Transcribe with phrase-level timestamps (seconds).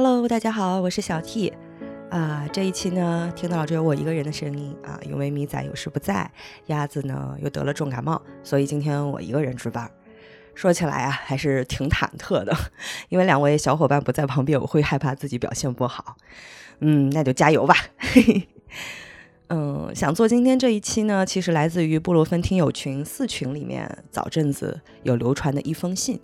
[0.00, 1.52] Hello，大家好，我是小 T。
[2.08, 6.30] 啊，这一期呢，听到只有我一个人的声音啊，因为米仔有事不在，
[6.66, 9.90] 鸭子呢又得了重感冒，所以今天我一个人值班。
[10.54, 12.56] 说起来啊，还是挺忐忑的，
[13.08, 16.16] 因为两位小伙伴不在旁边，我会害怕自己表现不好。
[16.78, 17.74] 嗯，那就加油吧。
[19.50, 26.20] 嗯，想做今天这一期呢，其实来自于布洛芬听友群四群里面早阵子有流传的一封信。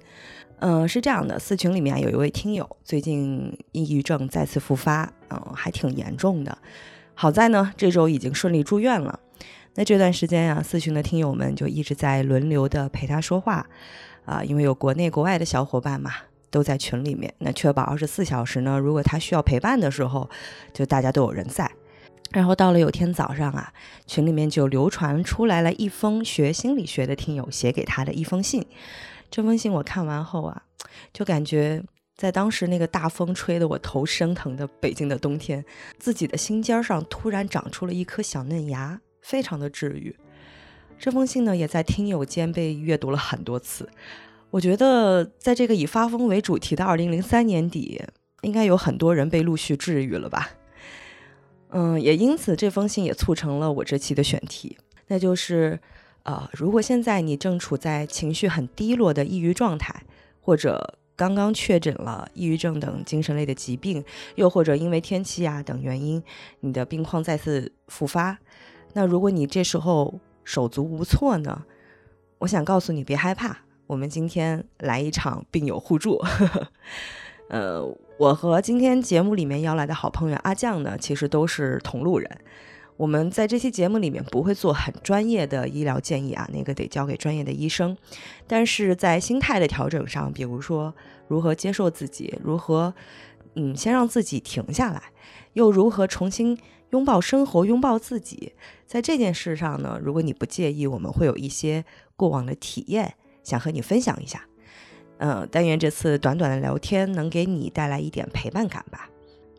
[0.66, 6.56] 嗯，是这样的，四群里面有一位听友最近抑郁症再次复发，嗯，还挺严重的。
[7.12, 9.20] 好在呢，这周已经顺利住院了。
[9.74, 13.66] 那这段时间呀，四群的听友们就一直在轮流的陪他说话，
[14.24, 16.12] 啊，因为有国内国外的小伙伴嘛，
[16.50, 17.34] 都在群里面。
[17.41, 20.30] 那确保二十四小时呢，如果他需要陪伴的时候，
[20.72, 21.70] 就大家都有人在。
[22.33, 23.70] 然后到了有天早上啊，
[24.06, 28.64] 群里面就流传出来了一封学心理学的听友写给他的一封信。
[29.34, 30.62] 这封信我看完后啊，
[31.12, 31.82] 就感觉
[32.14, 35.64] 在当时那个大风吹得我头生疼的北京的冬天，
[35.98, 40.14] 自己的心尖上突然长出了一颗小嫩芽，非常的治愈。
[41.00, 43.90] 这封信呢，也在听友间被阅读了很多次。
[44.50, 48.00] 我觉得，在这个以发疯为主题的二零零三年底，
[48.42, 50.50] 应该有很多人被陆续治愈了吧？
[51.70, 55.80] 嗯，也因此这封信也促成了我这期的选题，那就是。
[56.25, 60.03] 呃，如果现在你正处在情绪很低落的抑郁状态，
[60.41, 66.22] 或者刚刚确诊了抑郁症等精神类的疾病，又或者因为天气啊等原因，
[66.61, 68.39] 你的病况再次复发，
[68.95, 71.64] 那如果你这时候手足无措呢？
[72.39, 76.22] 我想告诉你，别害怕，我们今天来一场病友互助。
[77.48, 77.83] 呃，
[78.19, 82.30] 我和今天节目里面邀来的好朋友阿酱呢，其实都是同路人。
[82.97, 87.96] 我们在这期节目里面不会做很专业的医疗建议啊，那个得交给专业的医生。
[88.46, 90.95] 但是在心态的调整上，比如说
[91.27, 92.95] 如何接受自己，如何
[93.55, 95.02] 嗯先让自己停下来，
[95.55, 96.57] 又如何重新
[96.91, 98.52] 拥抱生活、拥抱自己，
[98.86, 104.47] 在这件事上呢，如果你不介意，我们会有一些过往的体验想和你分享一下。
[105.18, 109.08] 嗯，但愿这次短短的聊天能给你带来一点陪伴感吧。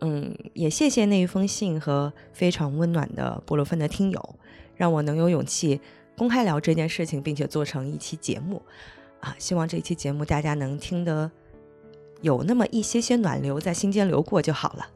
[0.02, 4.36] 嗯，也谢谢那一封信和非常温暖的波罗芬的听友，
[4.76, 5.80] 让我能有勇气
[6.18, 8.62] 公开聊这件事情，并且做成一期节目。
[9.22, 11.32] 啊，希望这期节目大家能听得
[12.22, 14.88] 有那么一些些暖流在心间流过就好了。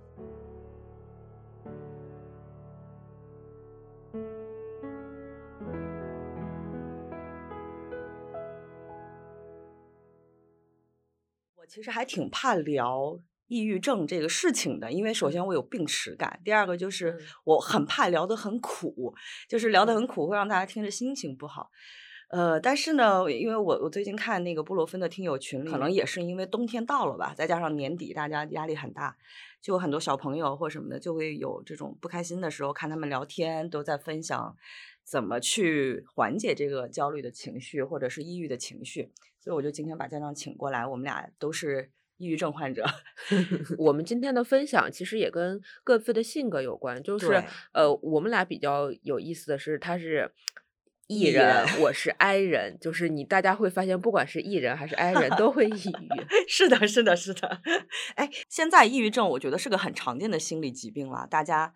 [11.56, 13.20] 我其实还挺怕聊。
[13.50, 19.14] 抑郁症这个事情的，因为首先我有病耻感，第二个就是我很怕聊得很苦，
[19.50, 21.72] 就是聊得很苦会让大家听着心情不好。
[22.30, 29.18] 呃，但是呢，因为我我最近看那个布洛芬的听友群里，可能也是因为冬天到了吧，再加上年底大家压力很大，
[29.60, 34.56] 就很多小朋友或什么的就会有这种不开心的时候，看他们聊天都在分享
[35.04, 41.90] 怎么去缓解这个焦虑的情绪或者是抑郁的情绪，所以我就今天把家长请过来，我们俩都是。
[42.20, 42.86] 抑郁症患者，
[43.80, 47.02] 我们今天的分享其实也跟各自的性格有关。
[47.02, 47.42] 就是
[47.72, 50.34] 呃，我们俩比较有意思的是，他是
[51.08, 52.78] E 人，我是 I 人。
[52.78, 56.10] 就是你大家会发现，不管是 E 人还是 I 人，都会抑郁。
[56.46, 57.62] 是的，是的，是的。
[58.16, 61.74] 哎，现在抑郁症我觉得是个很常见的心理疾病了，大家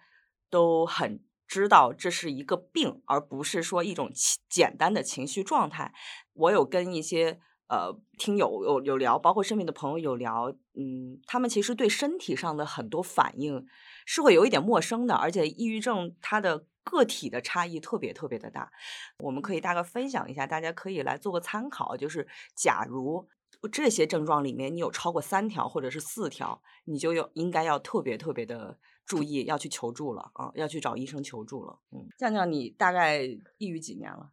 [0.50, 4.12] 都很知道这是一个病，而不是说一种
[4.50, 5.94] 简单的情绪状态。
[6.34, 7.40] 我有跟一些。
[7.74, 13.66] 呃，听友有有聊，包括身边的朋友有聊，嗯，他们其实对身体上的很多反应
[14.06, 18.72] 是会有一点陌生的，而且抑郁症它的个体的差异特别特别的大，
[19.18, 21.98] 我们可以大概分享一下，大家可以来做个参考。
[21.98, 23.28] 就是假如
[23.72, 31.80] 这些症状里面你有超过三条或者是四条，你就有应该要特别特别的注意，要去求助了啊，要去找医生求助了。
[31.92, 33.24] 嗯，酱酱，你大概
[33.58, 34.30] 抑郁几年了？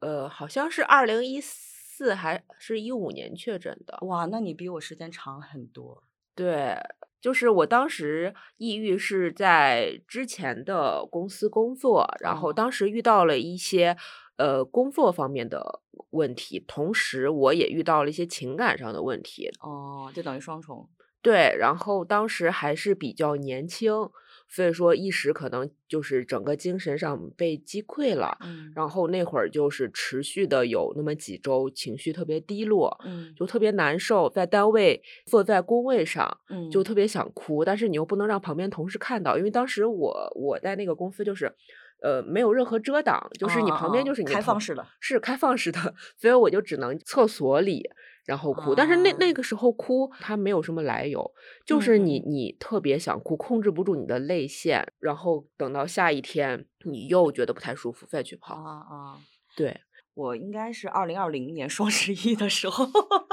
[0.00, 1.79] 呃，好像是二零一四。
[2.00, 6.02] 四还是一五年确诊的哇，那你比我时间长很多。
[6.34, 6.74] 对，
[7.20, 13.94] 就是我当时抑郁是在之前的公司工作，然后当时遇到了一些
[14.40, 19.50] 呃工作方面的问题，同时我也遇到了一些情感上的问题。
[19.60, 20.88] 哦，就等于双重。
[21.22, 24.10] 对，然后当时还是比较年轻。
[24.52, 41.54] 所以说，一时可能就是整个精神上被击溃了，嗯，然后那会儿就是持续的有那么几周，情绪特别低落，嗯，就特别难受，在单位坐在工位上，嗯，就特别想哭，但是你又不能让旁边同事看到，因为当时我我在那个公司就是，
[42.02, 47.90] 呃，没有任何遮挡，就是你旁边就是你开放式的，是开放式的，所以我就只能厕所里。
[48.26, 48.74] 然后哭。
[48.74, 51.32] 但是那那个时候哭，它没有什么来由，
[51.64, 58.54] 就是你你特别想哭，控制不住你的泪腺，然后等到下一天你又觉得不太舒服，再去跑。
[58.54, 59.18] 啊啊，
[59.56, 59.80] 对。
[60.14, 62.86] 我应该是二零二零年双十一的时候，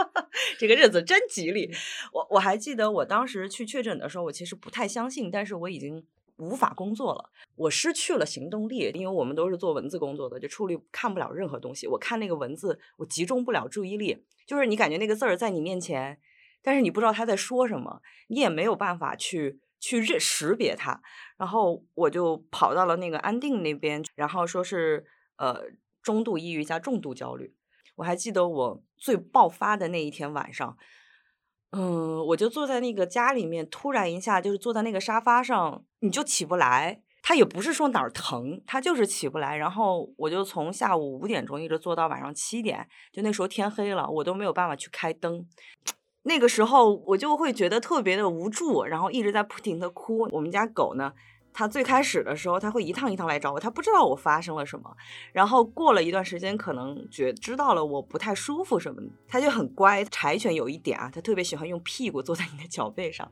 [0.57, 1.69] 这个日子真吉利。
[2.13, 6.05] 我我还记得我当时去确诊的时候，我其实不太相信，但是我已经
[6.37, 11.87] 无法工作了，我失去了行动力，因为我们都是做文字工作的，就处理看不了任何东西。
[11.87, 16.19] 我看那个文字，我集中不了注意力，就是你感觉那个字儿在你面前，
[16.61, 21.01] 但是你不知道他在说什么，你也没有办法去去认识别它。
[21.37, 25.05] 然后我就跑到了那个安定那边，然后说是
[25.37, 25.63] 呃。
[26.03, 27.53] 中度抑郁加重度焦虑，
[27.95, 30.77] 我还记得我最爆发的那一天晚上，
[31.71, 37.01] 嗯，我就坐在那个家里面，突然一下就是坐在那个沙发上，你就起不来。
[37.21, 39.57] 他也不是说哪儿疼，他就是起不来。
[39.57, 45.45] 然后我就从下午五点钟一直坐到晚上七点，就那时候天黑了，我都没有办法去开灯。
[46.23, 50.29] 那个时候我就会觉得特别的无助，然后一直在不停的哭。
[50.31, 51.11] 我们家狗呢？
[51.57, 54.95] 他最开始的时候，他会一趟一趟来找我，他不知道我发生了什么。
[55.33, 60.03] 然后过了一段时间，可能觉知道了我不太舒服什么，他就很乖。
[60.11, 63.27] 柴犬有一点啊，他特别喜欢用屁股坐在你的脚背上，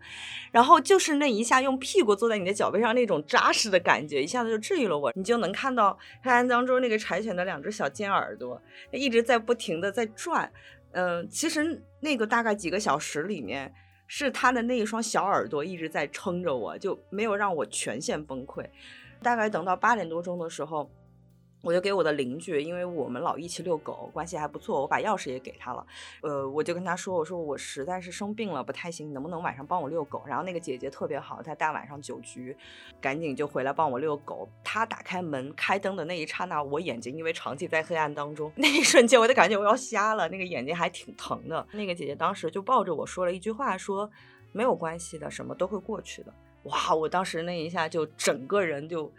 [0.51, 5.11] 然后就是那一下用屁股坐在你的脚背上那种扎实的感觉，一下子就治愈了我。
[5.13, 8.59] 你就能看到黑暗当中那个柴犬的两只小尖耳朵
[8.91, 10.51] 一直在不停的在转。
[10.93, 13.71] 嗯，其实那个大概几个小时里面。
[14.07, 18.65] 是他的那一双小耳朵一直在撑着我，就没有让我全线崩溃。
[19.21, 20.89] 大概等到八点多钟的时候。
[21.65, 24.79] 我就给我的邻居，因为我们老一起遛狗，关系还不错。
[24.79, 25.83] 我把钥匙也给他了，
[26.21, 32.55] 呃，我就跟他说：“我说我实在是生病了，不太行，你能不能晚上帮我遛狗？”然后那个姐姐特别好，她大晚上酒局，
[33.01, 34.47] 赶紧就回来帮我遛狗。
[34.63, 41.67] 她打开门开灯的那一刹那，我眼睛因为长期在黑暗当中， 那一瞬间我就感觉我要瞎了，那个眼睛还挺疼的。
[41.71, 44.07] 那个姐姐当时就抱着我说了一句话，说
[44.53, 46.31] ：“没有关系的，什么都会过去的。”
[46.65, 46.93] 哇！
[46.93, 49.11] 我当时那一下就整个人就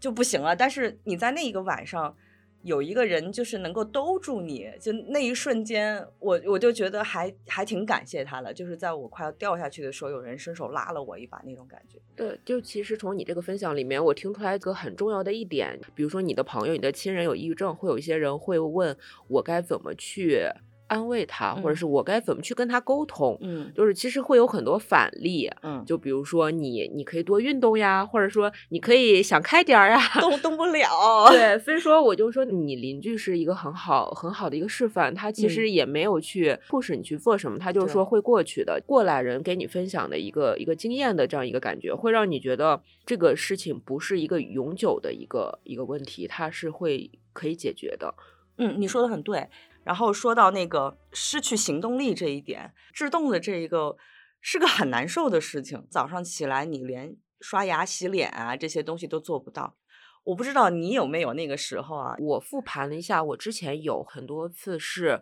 [0.00, 0.56] 就不行了。
[0.56, 2.16] 但是你在那一个晚上，
[2.62, 8.54] 有一个人就是能够兜住你，就那一瞬间，我我就觉得还还挺感谢他了。
[8.54, 11.98] 就是在我快要掉下去的时候，有人伸手拉了我一把那种感觉。
[12.14, 18.96] 对，就其实从你这个分享里面，我听出来一个很重要的一点，比如说你的朋友、你的亲人有抑郁症，会有一些人会问
[19.26, 20.46] 我该怎么去。
[20.92, 23.38] 安慰他，或者是我该怎么去跟他沟通？
[23.40, 30.82] 嗯，就是其实会有很多反例，嗯，就比如说你，你可以多运动呀，或者说你可以想开点儿呀， 动动不了。
[31.30, 38.78] 对，所以说我就说你邻居是一个很好很好的一个示范，他其实也没有去迫使你去做什么，他就是说会过去的。
[38.86, 48.14] 过来人给你分享的一个一个经验的这样一个感觉，会让你觉得这个事情不是一个永久的一个一个问题，它是会可以解决的。
[48.58, 49.48] 嗯，你说的很对。
[49.84, 53.96] 然后说到那个失去行动力这一点，制动的这一个
[54.40, 55.86] 是个很难受的事情。
[55.90, 59.76] 早上起来，你连刷牙、洗脸啊这些东西都做不到。
[60.24, 62.16] 我不知道你有没有那个时候啊？
[62.18, 65.20] 我复盘了一下，我之前有很多次是。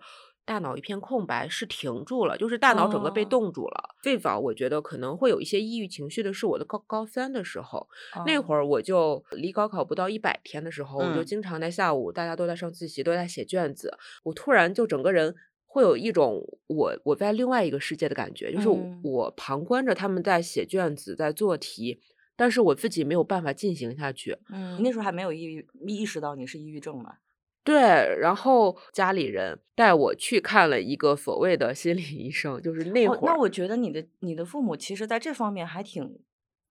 [0.51, 3.95] 大脑一片空白，是停住了，就是大脑整个被冻住了。
[4.03, 7.89] 最早我觉得可能会有一些抑郁情绪的是我的高高三的时候，
[8.27, 15.33] 那会儿我就离高考不到一百天的时候，我就经常在下午大家都在上自习，都在写卷子，我突然就整个人
[15.67, 18.69] 会有一种我我在另外一个世界的感觉，就是
[19.05, 22.01] 我旁观着他们在写卷子，在做题，
[22.35, 24.37] 但是我自己没有办法进行下去。
[24.53, 27.19] 嗯，那时候还没有抑郁意识到你是抑郁症嘛？
[27.63, 27.75] 对，
[28.19, 33.21] 然后家里人带我去看了一个所谓的心理医生，就是那会儿。
[33.27, 36.19] 那我觉得你的你的父母其实在这方面还挺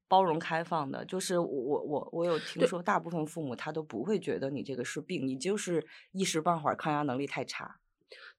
[0.07, 7.79] 包容开放的，就是我我我有听说，大部分父母他都不会觉得你这个是病，你就是一时半会儿抗压能力太差。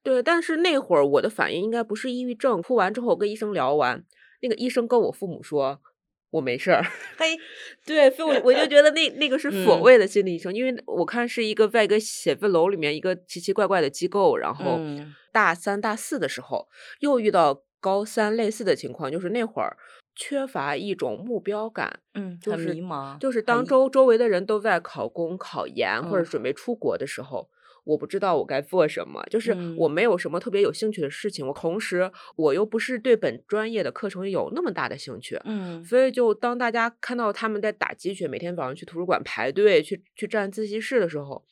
[0.02, 2.60] 对，但是那会儿我的反应应该不是抑郁症。
[2.60, 4.04] 哭完之后跟医生聊完，
[4.42, 5.80] 那个医生跟我父母说。
[6.30, 6.82] 我没事儿，
[7.18, 7.36] 嘿，
[7.84, 14.78] 对，所以我我就觉得那那个是所谓的心理医生，因为我看是一个在一个写字楼里面一个奇奇怪怪的机构，然后
[15.32, 16.68] 大三大四的时候
[17.00, 19.76] 又遇到高三类似的情况，就是那会儿
[20.14, 27.48] 缺乏一种目标感，嗯，就是迷茫，就是当周周围的人都在考公、考研或者准备出国的时候。
[27.90, 31.44] 我不知道我该做什么，就是我没有什么特别有兴趣的事情。
[31.44, 41.44] 我同时我又不是对本专业的课程有那么大的兴趣，嗯，所以就当大家看到他们在打鸡血，每天早上去图书馆排队去去占自习室的时候，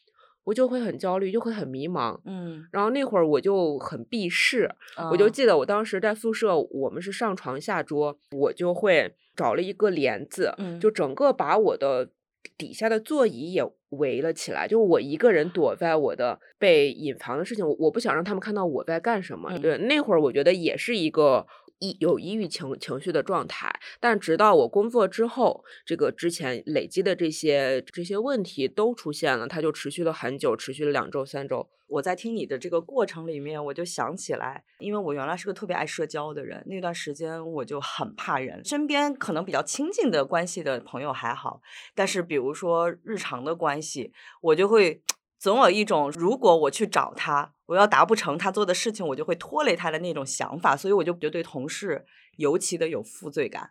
[0.44, 2.64] 我就会很焦虑，就会很迷茫，嗯。
[2.70, 4.70] 然后那会儿我就很避世，
[5.10, 12.10] 我就记得我当时在宿舍，我们是上床下桌，我就会找了一个帘子，就整个把我的。
[12.56, 19.58] 底下的座椅也围了起来，就我一个人躲在我的被隐藏的事情，我我不想让他们看到我在干什么。
[19.58, 21.46] 对，那会儿我觉得也是一个。
[21.78, 31.68] 抑有抑郁情情绪的状态，但直到我工作之后，这个之前累积的这些这些问题都出现了，它就持续了很久，持续了两周三周。
[31.86, 41.62] 我在听你的这个过程里面，我就想起来，因为我原来是个特别爱社交的人，那段时间我就很怕人，身边可能比较亲近的关系的朋友还好，
[41.94, 45.02] 但是比如说日常的关系，我就会。
[45.38, 52.04] 总有一种，如果我去找他，我要达不成他做的事情，我就会拖累他的那种想法，所以我就觉得对同事
[52.38, 53.70] 尤其的有负罪感。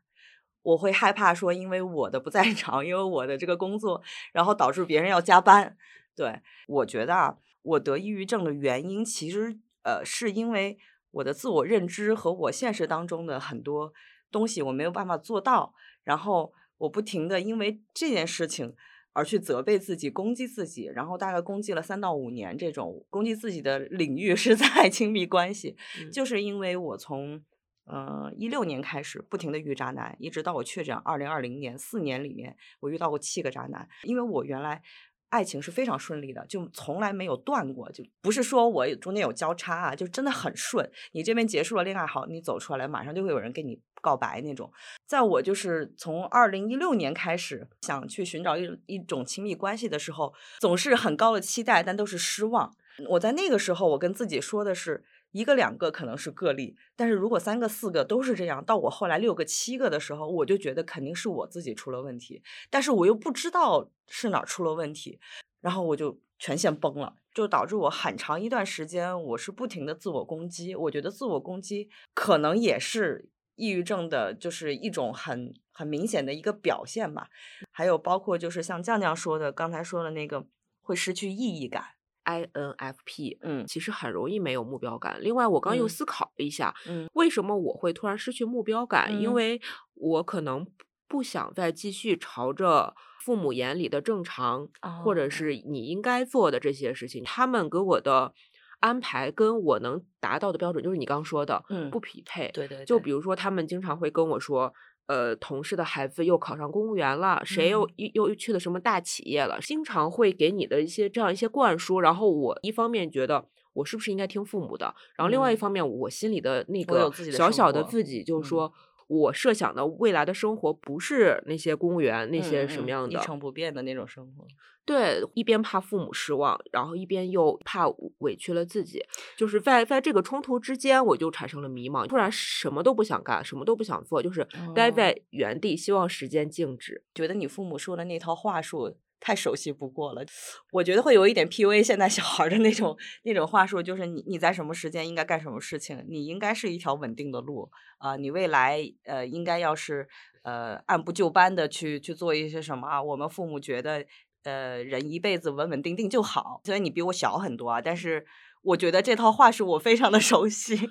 [0.62, 5.75] 我会害怕说，因为我的不在场，因为我的这个工作，然后导致别人要加班。
[6.15, 10.77] 对我觉得啊，我得抑郁症的原因，其实呃，是因为
[11.12, 13.93] 我的自我认知和我现实当中的很多
[14.31, 18.74] 东西我没有办法做到，然后我不停的因为这件事情。
[19.17, 22.55] 而去责备自己、攻击自己，然后大概攻击了三到五年。
[22.55, 25.75] 这种攻击自己的领域 是在亲密关系，
[26.13, 27.43] 就是因为我从
[27.86, 33.89] 呃一六年开始不停的遇渣男，一直到我确诊二零二零年四年里面，我遇到过七个渣男。
[34.03, 34.83] 因为我原来。
[35.29, 40.89] 爱情是非常顺利的，就从来没有断过，就不是说我中间有交叉啊，就真的很顺。
[41.12, 44.72] 你这边结束了恋爱好，你走出来，马上就会有人跟你告白那种。
[45.05, 52.74] 在我就是从二零一六年开始想去寻找一一种亲密关系的时候，总是很高的期待，但都是失望。
[53.10, 55.03] 我在那个时候，我跟自己说的是。
[55.31, 65.19] 一个两个可能是个例，但是如果三个四个都是这样，到我后来六个七个的时候，我就觉得肯定是我自己出了问题，但是我又不知道是哪出了问题，
[65.62, 70.75] 然后我就全线崩了，就导致我很长一段时间我是不停的自我攻击。
[70.75, 77.29] 我觉得自我攻击可能也是抑郁症的，就是一种很很明显的一个表现吧。
[77.72, 80.48] 还有包括就是像酱酱说的，刚才说的那个
[80.81, 81.97] 会失去意义感。
[82.27, 85.17] INFP，嗯，其实很容易没有目标感。
[85.22, 89.10] 另外，我刚又思考了一下，嗯，为什么我会突然失去目标感？
[89.22, 89.62] 因为
[89.93, 90.67] 我可能
[91.07, 94.67] 不想再继续朝着父母眼里的正常，
[95.03, 98.34] 或者是你应该做的这些事情，他们给我的
[98.81, 102.51] 安排跟我能达到的标准，就是你刚说的，嗯，不匹配。
[102.53, 104.74] 对对，就比如说，他们经常会跟我说。
[105.07, 109.59] 呃，同事的孩子又考上公务员了，谁又又又去了什么大企业了？
[109.61, 118.71] 经常会给你的一些这样一些灌输，然后我一方面觉得我是不是应该听父母的，然后另外一方面我心里的那个小小的自己就是说。
[119.07, 124.45] 我设想的未来的生活不是那些公务员那些什么样的一成不变的那种生活。
[124.85, 129.03] 对，一边怕父母失望，然后一边又怕委屈了自己，
[129.35, 137.03] 就是在在这个冲突之间，我就产生了迷茫，突然什么都不想干，什么都不想做，就是待在原地，希望时间静止。
[137.13, 138.95] 觉得你父母说的那套话术。
[139.19, 140.24] 太熟悉不过了，
[140.71, 150.07] 我觉得会有一点 PUA 现在小孩的那种那种话术，就是你你在什么时间应该干什么事情，你应该是一条稳定的路啊，你未来呃应该要是
[150.43, 154.05] 呃按部就班的去去做一些什么啊，我们父母觉得
[154.43, 158.25] 呃人一辈子稳稳定定就好，虽然你比我小很多啊，但是
[158.62, 160.89] 我觉得这套话术我非常的熟悉，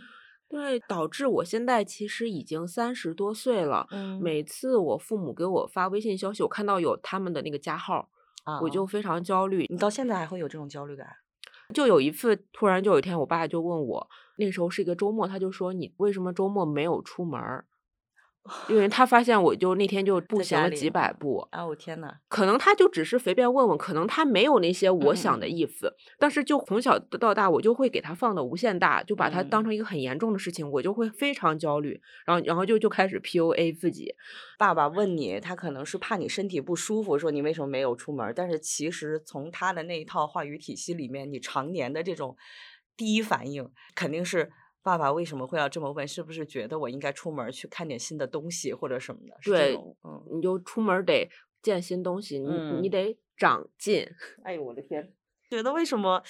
[0.48, 8.10] 对，导致我现在其实已经三十多岁了，嗯，每次我父母给我发微信消息，我看到有他们的那个加号。
[8.62, 11.06] 我就非常焦虑，你到现在还会有这种焦虑感？
[11.74, 17.40] 就有一次，突然就有一天，我爸就问我，那时候是一个周末，他就说：“你为什么周末没有出门？”
[18.68, 34.14] 因为他发现我就那天就步行了几百步，啊，我天呐，可能他就只是随便问问，可能他没有那些我想的意思，但是就从小到大，我就会给他放的无限大，就把他当成一个很严重的事情，我就会非常焦虑，然后然后就就开始 PUA 自己。
[34.58, 42.36] 爸爸问你，他可能是怕你身体不舒服，说你为什么没有出门，但是其实从他的那一套话语体系里面，你常年的这种
[42.96, 44.50] 第一反应肯定是。
[44.86, 46.06] 爸爸为什么会要这么问？
[46.06, 49.36] 是不是觉得我应该出门去看点新的东西或者什么的？
[49.42, 49.74] 对，
[50.04, 51.28] 嗯，你就出门得
[51.60, 54.08] 见新东西，你你得长进。
[54.44, 55.12] 哎呦，我的天！
[55.50, 56.22] 觉得为什么？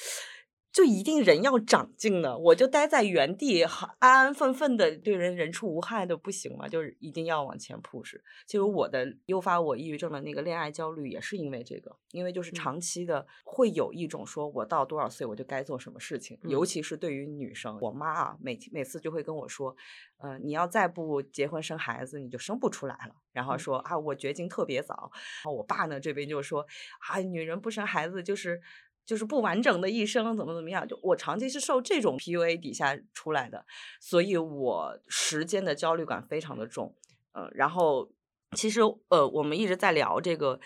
[0.76, 2.36] 就一定人要长进呢？
[2.36, 6.68] 我就待在原地，安安分分的，对人人畜无害的不行吗？
[6.68, 8.20] 就是一定要往前 push。
[8.46, 19.74] 其实我的诱发我抑郁症的那个恋爱焦虑，也是因为这个，因为就是长期的会有一种说我到多少岁我就该做什么事情，尤其是对于女生，我妈啊每每次就会跟我说，
[20.18, 23.14] 呃，你要再不结婚生孩子，你就生不出来了。
[23.32, 25.10] 然后说啊，我绝经特别早。
[25.42, 26.66] 然后我爸呢这边就说
[27.08, 28.60] 啊，女人不生孩子就是。
[29.06, 30.86] 就是不完整的一生，怎么怎么样？
[30.86, 33.64] 就我长期是受这种 PUA 底下出来的，
[34.00, 36.94] 所以我时间的焦虑感非常的重。
[37.32, 38.10] 呃，然后
[38.56, 40.58] 其实呃，我们一直在聊这个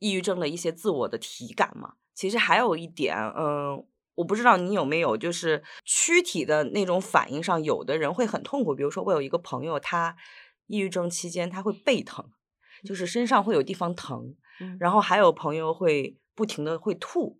[0.00, 1.94] 抑郁症的一些自我的体感嘛。
[2.14, 8.74] 其实还有一点，嗯，我不知道你有没有，就是躯体的那种反应上，有的人会很痛苦。
[8.74, 10.16] 比如说，我有一个朋友，他
[10.66, 12.28] 抑郁症期间他会背疼，
[12.84, 14.34] 就是身上会有地方疼。
[14.80, 17.38] 然后还有朋友会不停的会吐。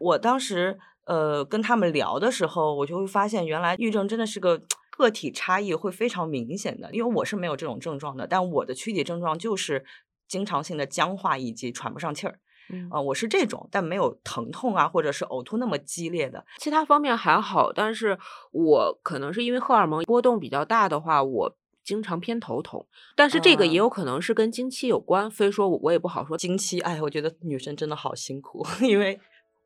[0.00, 6.92] 我当时呃跟他们聊的时候，我就会发现，原来抑郁症真的是个个体差异会非常明显的。
[6.92, 9.84] 因为我是没有这种症状的，但我的躯体症状就是
[10.28, 12.38] 经常性的僵化以及喘不上气儿。
[12.70, 17.70] 嗯我是这种，但没有疼痛啊，或者是呕吐那么激烈的，其他方面还好。
[17.70, 18.18] 但是
[18.52, 22.86] 我可能是因为荷尔蒙波动比较大的话，我经常偏头痛。
[23.14, 26.38] 但是这个也有可能是跟经期有关，所以说我我也不好说。
[26.38, 29.20] 经期，哎，我觉得女生真的好辛苦，因为。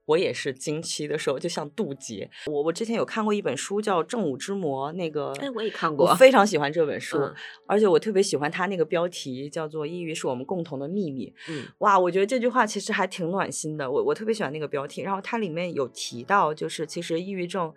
[0.09, 2.29] 我也是经期的时候，就像渡劫。
[2.47, 7.19] 我我之前有看过一本书，叫《正午之魔》，那个哎，我也看过，我非常喜欢这本 书，
[7.67, 11.33] 而且我特别喜欢它那个标题，叫做“抑郁是我们共同的秘密”。
[11.51, 13.91] 嗯，哇，我觉得这句话其实还挺暖心的。
[13.91, 17.75] 我我特别喜欢那个标题，然后它里面有提到，就是其实抑郁症，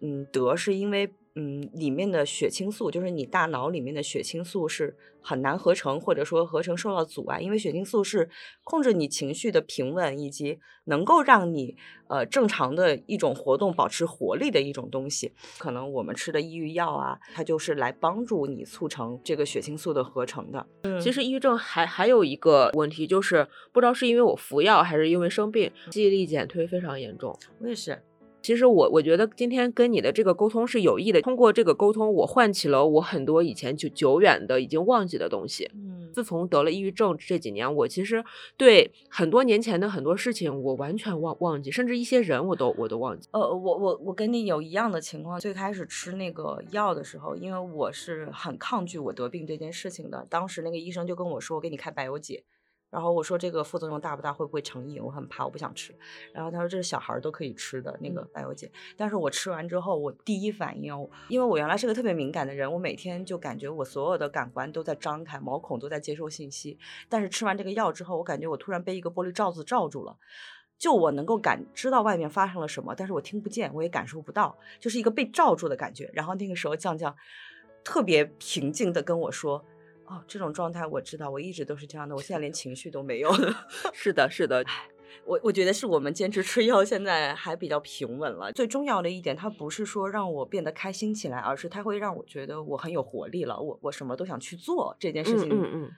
[0.00, 1.10] 嗯，得是因为。
[1.34, 8.28] 嗯，里面的血清素就是你大脑里面的血清素是很难合成，或者说合成受到阻碍，因为血清素是
[8.64, 11.76] 控制你情绪的平稳，以及能够让你
[12.08, 15.32] 呃正常的一种活动保持活力的一种东西。
[15.58, 20.66] 可能我们吃的抑郁药啊，它就是来帮助你促成这个血清素的合成的。
[20.82, 27.34] 嗯，其实抑郁症还还有一个问题，就是不知道是因为我服药还是因为生病，记忆力减退非常严重。
[27.60, 28.02] 我也是。
[28.42, 31.22] 其实我我觉得今天跟你的这个沟通是有益的。
[31.22, 35.70] 通过这个沟通，我唤起了我很多以前久久远的、已经忘记的东西。
[35.74, 38.24] 嗯，自从得了抑郁症这几年，我其实
[38.56, 43.28] 对很多年前的很多事情，我完全忘忘记，甚至一些人我都我都忘记。
[43.32, 45.38] 呃，我我我跟你有一样的情况。
[45.38, 52.44] 最开始吃那个药的时候，因为我是很抗拒我得病这件事情的，当时那个医生就跟我说：“我给你开白油解。”
[52.92, 55.02] 然后我说这个副作用大不大，会不会成瘾？
[55.02, 55.94] 我很怕，我不想吃。
[56.30, 58.70] 然后他说这是小孩都可以吃的那个百忧解。
[58.98, 60.94] 但是我吃完之后，我第一反应，
[61.28, 66.78] 因为我原来是个特别敏感的人，我每天就感觉我所有的感官都在张开，毛孔都在接收信息。
[67.08, 70.14] 但是吃完这个药之后，我感觉我突然被一个玻璃罩子罩住了，
[70.78, 76.10] 就我能够感知到外面发生了什么，但是我听不见，我也感受不到，就是一个被罩住的感觉。
[76.12, 77.16] 然后那个时候酱酱
[77.82, 79.64] 特别平静的跟我说。
[80.12, 82.14] 哦，这种状态我知道，我一直都是这样的。
[82.14, 83.32] 我现在连情绪都没有。
[83.94, 84.62] 是的，是的。
[85.24, 88.52] 我我觉得是我们坚持吃药，现在还比较平稳了。
[88.52, 93.58] 最重要的一点，它不是说让我变得开心起来，而是它会让我觉得我很有活力了。
[93.58, 95.48] 我我什么都想去做这件事情。
[95.50, 95.90] 嗯嗯。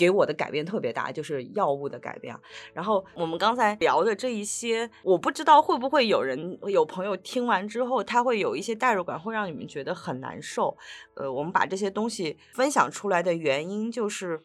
[0.00, 2.34] 给我的改变特别大，就是药物的改变。
[2.72, 10.74] 然后我们刚才聊的这一些，我不知道会不会有人有朋友听完之后，他会有一些代入感，会让你们觉得很难受。
[11.16, 14.42] 呃，我们把这些东西分享出来的原因，就是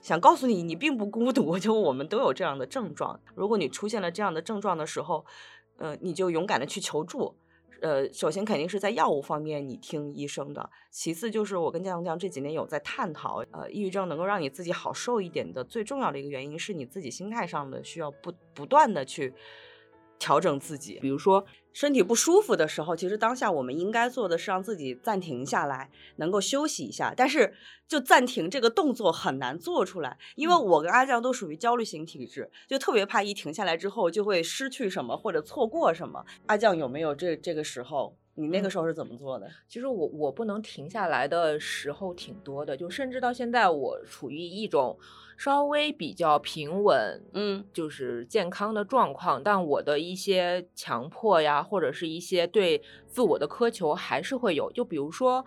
[0.00, 3.20] 想告诉你，你并不孤独，就我们都有这样的症状。
[3.34, 5.26] 如果你出现了这样的症状的时候，
[5.76, 7.36] 呃，你就勇敢的去求助。
[7.84, 19.34] 呃，首先肯定是在药物方面你听医生的，其次就是我跟江江这几年有在探讨，呃，抑郁症能够让你自己好受一点的最重要的一个原因是你自己心态上的需要不不断的去。
[20.24, 27.12] 调整自己，比如说身体不舒服的时候，其实当下我们应该做的是让自己暂停下来，能够休息一下。
[27.14, 27.52] 但是
[27.86, 36.24] 就暂停这个动作很难做出来，因为我跟阿酱都属于焦虑型体质，就特别怕一停下来之后就会失去什么或者错过什么。
[36.46, 38.16] 阿酱有没有这这个时候？
[38.36, 39.48] 你那个时候是怎么做的？
[39.68, 44.98] 其实我我不能停下来的时候挺多的，就甚至到现在我处于一种
[45.36, 54.70] 稍微比较平稳，嗯，就是健康的状况，但我的一些强迫呀，或者是一些对自我的苛求还是会有。
[54.72, 55.44] 就比如说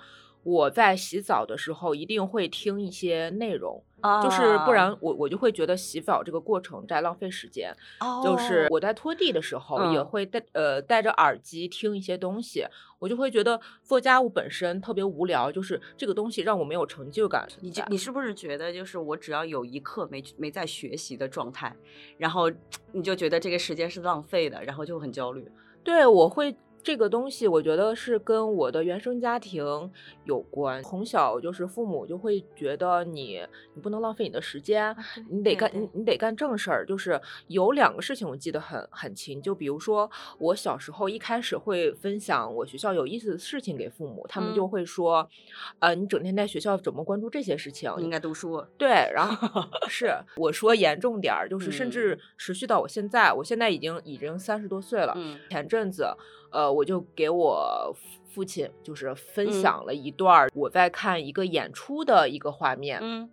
[0.47, 3.83] 我在洗澡的时候，一定会听一些内容。
[4.23, 7.75] 就是不然我我就会觉得洗澡这个过程在浪费时间。
[8.23, 12.65] 就是我在拖地的时候也会戴呃戴着耳机听一些东西，
[12.99, 17.45] 我就会觉得做家务本身特别无聊，就是这个东西让我没有成就感。
[17.59, 21.75] 你就你是不是觉得就是我只要有一刻没没在学习的状态，
[22.17, 22.49] 然后
[22.93, 25.51] 你就觉得这个时间是浪费的，然后就很焦虑？
[25.83, 26.55] 对，我会。
[26.87, 29.91] 这个东西我觉得是跟我的原生家庭
[30.23, 34.95] 有关，从小就是父母就会觉得你你不能浪费你的时间，
[35.29, 36.85] 你得干你你得干正事儿。
[36.85, 45.29] 就是有两个事情我记得很很清，就比如说我小时候一开始会分享我学校有意思的事情给父母，他们就会说，
[45.79, 47.93] 呃，你整天在学校怎么关注这些事情？
[47.99, 48.65] 应该读书。
[48.77, 55.13] 对，然后 是我说严重点儿，就是甚至持续到我现在，我现在已经已经三十多岁了。
[55.49, 56.15] 前阵子。
[56.51, 62.99] 呃，我就给我父亲就是分享了一段我在看一个演出的一个画面。
[63.01, 63.29] 嗯，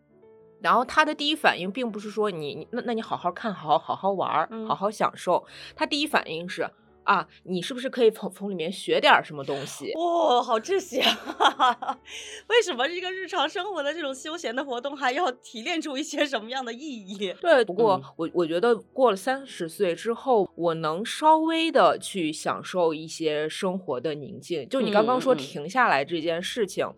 [0.61, 5.47] 然后他的第一反应并不是说你那那你好好看好好好玩儿，好好享受，
[5.77, 6.69] 他第一反应是。
[7.05, 9.93] 啊，你是不是可以从从里面学点什么东西？
[9.95, 11.99] 哇，好窒息啊！
[12.49, 17.35] 为什么这个日常生活的这种休闲的活动还要提炼出一些什么样的意义？
[17.43, 24.67] 对，不过我我觉得过了三十岁之后，我能稍微的去享受一些生活的宁静。
[24.71, 26.91] 就你刚刚说停下来这件事情，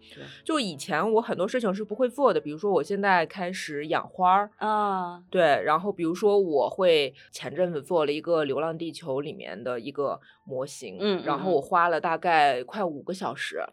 [0.44, 9.95] 就以前我很多事情是不会做的，比如说我现在开始养花儿啊，对，然后比如说我会前阵子做了一个《流浪地球》里面的一。
[9.96, 13.64] 个模型，嗯，然后我花了大概快五个小时，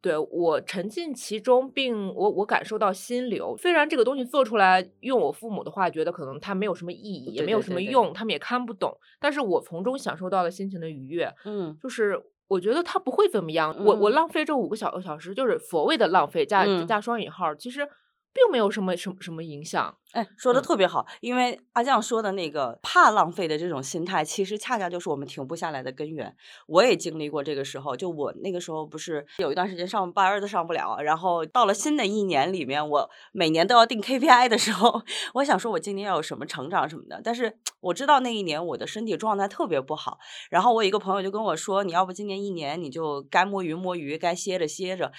[0.00, 3.54] 对我沉浸其中，并我我感受到心流。
[3.56, 8.96] 虽然这个东西做出来，用我父母的话，觉得可能它没有什么意义，也没有什么用，他们也看不懂。
[9.20, 13.76] 但是我从中享受到了心情的愉悦，嗯，就是我觉得它不会怎么样。
[13.84, 17.86] 我我浪费这五个小小时，就是所谓的浪费加加双引号，其实
[18.32, 19.94] 并没有什么什么什么影响。
[20.12, 26.34] 哎，说的特别好，因为阿酱说的那个怕浪费的这种心态，其实恰恰就是我们停不下来的根源。
[26.66, 35.02] 我也经历过这个时候，就我那个时候不是有一段时间上班都上不了，然后到了新的一年里面，我每年都要定 KPI 的时候，
[35.34, 40.18] 我想说我今年要有什么成长什么的，但是我知道那一年我的身体状态特别不好，
[40.48, 45.12] 然后我一个朋友就跟我说，你要不今年一年你就该摸鱼摸鱼，该歇着歇着，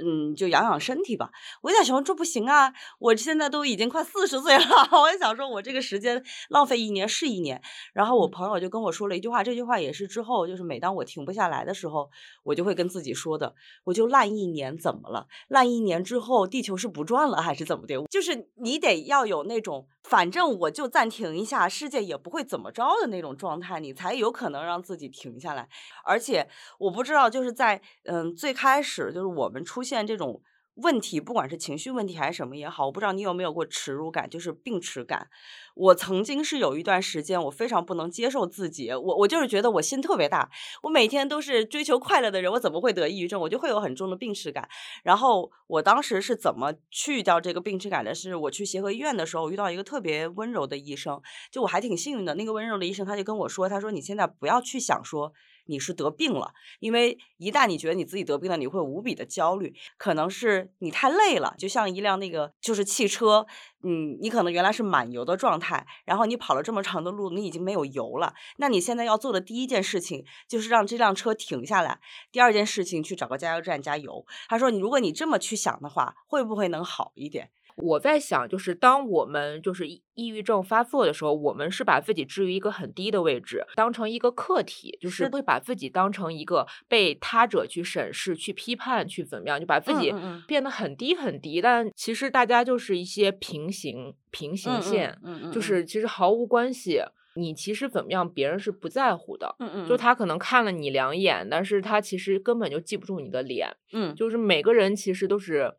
[0.00, 1.30] 嗯，就养养身体吧。
[1.62, 4.35] 我在想这不行啊，我现在都已经快四十。
[4.36, 4.64] 十岁了，
[5.00, 7.60] 我也想说，我这个时间浪费一年是一年。
[7.92, 12.10] 然后我朋友就跟我说了一句话，这句话也是之后，就是每当我停不下来的时候，
[12.42, 15.26] 我就会跟自己说的，我就烂一年怎么了？
[15.48, 18.04] 烂一年之后，地球是不转了还是怎么的？
[18.10, 25.68] 就是你得要有那种，反正我就暂停一下，世界也不会怎么着的那种状态，你才有可能让自己停下来。
[26.04, 30.42] 而且我不知道，就是在嗯最开始，就是我们出现这种。
[30.76, 35.28] 问题，不管是情绪问题还是什么也好，我不知道你有没有过耻辱感，就是病耻感。
[35.74, 40.50] 我曾经是有一段时间，我非常不能接受自己，我我就是觉得我心特别大，
[40.82, 43.40] 我每天都是追求快乐的人，我怎么会得抑郁症？
[43.40, 44.68] 我就会有很重的病耻感。
[45.02, 48.14] 然后我当时是怎么去掉这个病耻感的？
[48.14, 52.34] 是我去协和医院的时候，遇到一个特别温柔的医生，就我还挺幸运的。
[52.34, 55.32] 那个温柔的医生他就跟我说，他说你现在不要去想说。
[55.66, 59.74] 你是得病了，因为一旦你觉得你自己得病了，你会无比的焦虑。
[59.98, 63.46] 可能是你太累了，就像一辆那个就是汽车，
[63.82, 68.34] 嗯，你可能原来是满油的状态，然后你跑了这么长的路，你已经没有油了。
[68.56, 72.00] 那你现在要做的第一件事情就是让这辆车停下来，
[72.32, 74.24] 第二件事情去找个加油站加油。
[74.48, 77.50] 他说，你如果你这么去想的话，会不会能好一点？
[77.76, 90.10] 我在想，就是当我们就是抑郁症发作的时候，我们是把自己置于一个很低的位置，当成一个客体，就是会把自己当成一个被他者去审视、去批判、去怎么样，就把自己
[90.46, 91.60] 变得很低很低。
[91.60, 95.18] 但其实大家就是一些平行平行线，
[95.52, 97.02] 就是其实毫无关系。
[97.34, 99.54] 你其实怎么样，别人是不在乎的。
[99.58, 103.76] 嗯嗯，就他可能看了你两眼，但是他其实根本就记不住你的脸。
[103.92, 105.74] 嗯，就是每个人其实都是。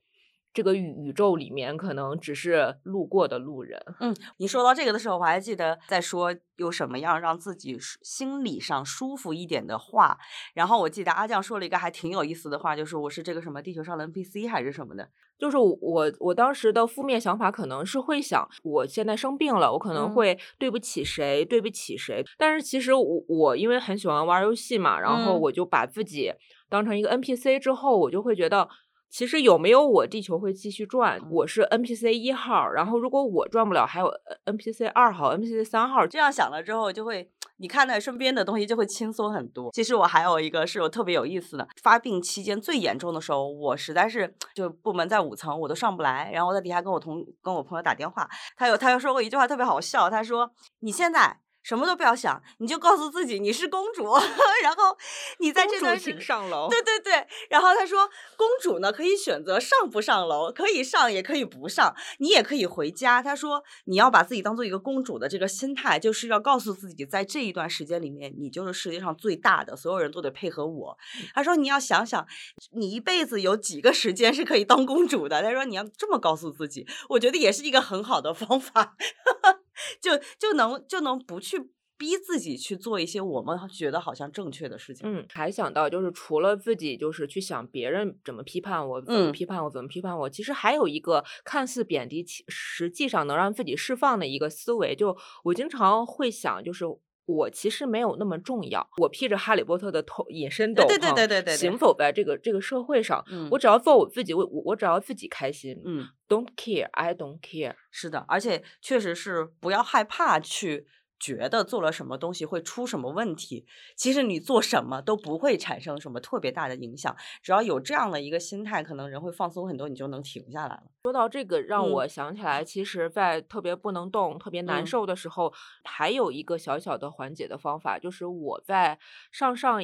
[0.57, 3.79] 这个宇宇宙里面可能只是路过的路人。
[3.99, 10.17] 嗯，你说到这个的时候，我还记得在说有什么样让自己心理上舒服一点的话。
[10.55, 15.07] 然后我记得阿酱说了一个还挺有意思的话，就是我是这个什么地球上的 NPC 还是什么的。
[15.37, 22.25] 就是我我当时的负面想法可能是会想，我现在生病了，我可能会对不起谁，对不起谁。
[22.35, 26.33] 但是其实我我因为很喜欢玩游戏嘛，然后我就把自己
[26.67, 28.67] 当成一个 NPC 之后，我就会觉得。
[29.09, 31.19] 其实有没有我，地球会继续转。
[31.31, 34.11] 我是 NPC 一号，然后如果我转不了，还有
[34.45, 36.05] NPC 二号、NPC 三号。
[36.05, 39.71] 这样想了之后，就会你看待身边的东西就会轻松很多。
[39.71, 46.29] 其实我还有一个是我特别有意思的，发病期间最严重的时候，我实在是就部门在五层，我都上不来。
[46.31, 51.39] 然后我在底下跟我同跟我朋友打电话，他有他又说过一句话特别好笑，他说你现在。
[51.67, 54.05] 什么都不要想，你就告诉自己你是公主，
[54.63, 54.97] 然后
[55.39, 56.69] 你在这段请上楼。
[56.69, 63.21] 对对对，然后他说，公主呢可以选择上不上楼，可以上也可以不上，你也可以回家。
[63.21, 70.97] 他说，你要把自己当做一个公主的这个心态，就是要告诉自己，在这一段时间里面，你就是世界上最大的，所有人都得配合我。
[71.33, 72.25] 他说，你要想想，
[72.71, 75.43] 你一辈子有几个时间是可以当公主的。
[75.43, 78.95] 他说，你要这么告诉自己，我觉得也是一个很好的方法。
[80.01, 81.57] 就就能就能不去
[81.97, 85.09] 逼自己去做一些我们觉得好像正确的事情。
[85.11, 94.95] 嗯，还想到就是除了自己就是去想别人怎么批判我，怎么批判我，怎么批判我，其实还有一个看似贬低，其实际上能让自己释放的一个思维。
[94.95, 96.85] 就我经常会想，就是
[97.27, 98.89] 我其实没有那么重要。
[98.97, 107.75] 我披着哈利波特的头隐身斗篷，对对对对对，行走在这个这个社会上，我只要做我自己，我我我只要自己开心，嗯，Don't care, I don't care。
[107.91, 110.87] 是的，而且确实是不要害怕去。
[111.19, 117.15] 觉得做了什么东西会出什么问题，其实你做什么都不会产生什么特别大的影响。
[117.41, 120.83] 只要有这样的一个心态，可能人会放松很多，你就能停下来了。
[121.03, 125.53] 说到这个，让我想起来，其实，在特别不能动、特别难受的时候，
[125.83, 128.99] 还有一个小小的缓解的方法，就是我在
[129.31, 129.81] 上上。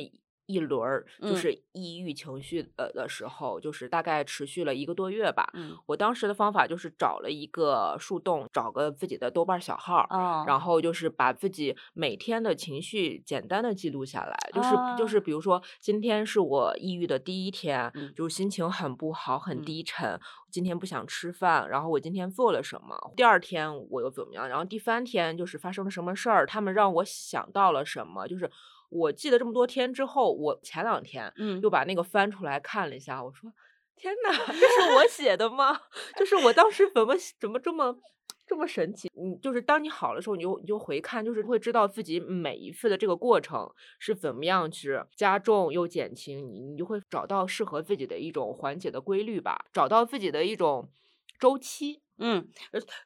[0.53, 5.49] 一轮儿就是抑郁情绪呃的时候，就是大概持续了一个多月吧。
[5.53, 10.05] 嗯，我当时的方法就是找了一个树洞，找个自己的豆瓣小号，
[10.45, 14.37] 然后就是把自己每天的情绪简单的记录下来。
[14.53, 20.19] 就是就是比如说，今天是我抑郁的第一天，就是心情很不好，很低沉，
[20.51, 22.95] 今天不想吃饭，然后我今天做了什么？
[23.15, 24.47] 第二天我又怎么样？
[24.47, 26.45] 然后第三天就是发生了什么事儿？
[26.45, 28.27] 他们让我想到了什么？
[28.27, 28.49] 就是。
[28.93, 33.51] 我记得这么多天之后，我前两天嗯又把那个翻出来看了一下，我说
[33.95, 35.81] 天哪，这是我 写的吗？
[36.17, 37.97] 就是我当时怎么怎么这么
[38.45, 39.09] 这么神奇？
[39.15, 50.89] 嗯，就是当你好的时候，你就你就回看，就是会知道自己每一次的这个过程是怎么样去加重又减轻，你你就会找到适合自己的一种缓解的规律吧，找到自己的一种
[51.39, 52.02] 周期。
[52.19, 52.47] 嗯，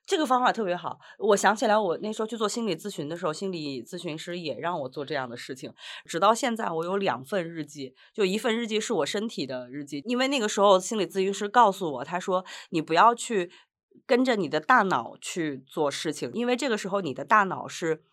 [0.05, 0.99] 这个方法特别好。
[1.19, 5.73] 我想起来，我那时候去做心理咨询的时候，心理咨询师也让我做这样的事情。
[6.05, 13.51] 直到现在，我有两份日记，就一份日记是我身体的日记，因为那个时候心理咨询师告诉我，他说你不要去
[14.05, 18.03] 跟着你的大脑去做事情，因为这个时候你的大脑是。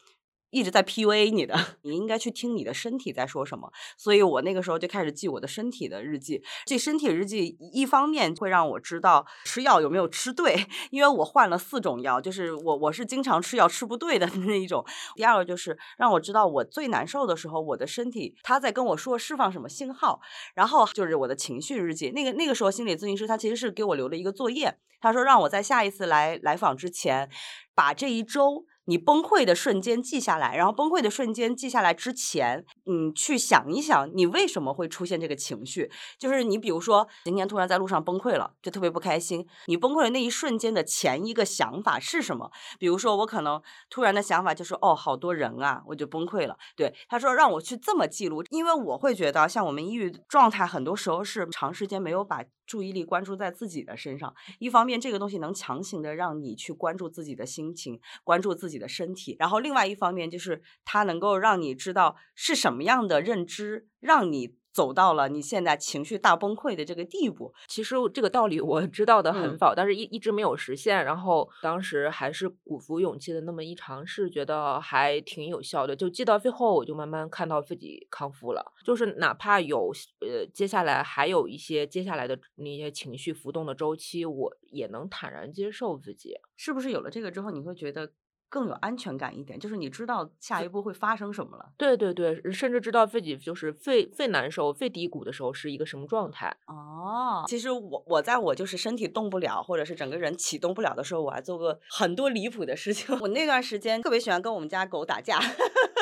[0.54, 3.72] 一直在 PUA 你的， 你应该去听你的身体在说什么。
[3.98, 6.40] 所以我那个时候就开始记我的身体的日记。
[6.64, 14.84] 这身体日记一方面会让我知道吃药有没有吃对，因为我换了四种药，就是我我是经常吃药吃不对的那一种。
[15.16, 20.20] 第二个就是让我知道我最难受的时候，我的身体他在跟我说释放什么信号。
[20.54, 22.10] 然后就是我的情绪日记。
[22.10, 27.28] 那个那个时候心理咨询师他其实是给我留了一个作业，他说让我在下一次来来访之前，
[27.74, 28.66] 把这一周。
[28.86, 35.90] 你崩溃的瞬间记下来，然后崩溃的瞬间记下来之前，嗯，去想一想你为什么会出现这个情绪。
[36.18, 39.46] 就是你比如说今天突然在路上崩溃了，就特别不开心。
[39.66, 42.50] 你崩溃的那一瞬间的前一个想法是什么？
[42.78, 46.58] 比如说我可能突然的想法就是哦，好多人啊，我就崩溃了。
[46.76, 54.34] 对，他说让我去这么记录，因为我会觉得像我们抑郁状态，很多时候是长时间没有把注意力关注在自己的身上。
[54.58, 58.73] 一方面这个东西能强行的让你去关注自己的心情，关注自己。
[58.74, 67.54] 己的身体，然后另外一方面就是它能够让你知道是什么样的认知，让你走到了你现在情绪大崩溃的这个地步。
[67.68, 71.04] 其实这个道理我知道的很早，但是一一直没有实现。
[71.04, 75.94] 然后当时还是鼓足勇气的那么一尝试，觉得还挺有效的。
[75.94, 78.72] 就记到最后，我就慢慢看到自己康复了。
[78.84, 86.34] 就是哪怕有呃接下来还有一些接下来的那些情绪浮动的周期，我也能坦然接受自己。
[86.56, 88.10] 是不是有了这个之后，你会觉得？
[88.54, 91.72] 更有安全感一点，就是你知道下一步会发生什么了。
[91.76, 96.56] 对对对，甚至知道自己就是最最难受、最低谷的时候是一个什么状态。
[96.68, 103.12] 哦，其实我我在我就是身体动不了，或者是整个人启动不了的时候，我还做过很多离谱的事情。
[103.20, 105.40] 我那段时间特别喜欢跟我们家狗打架，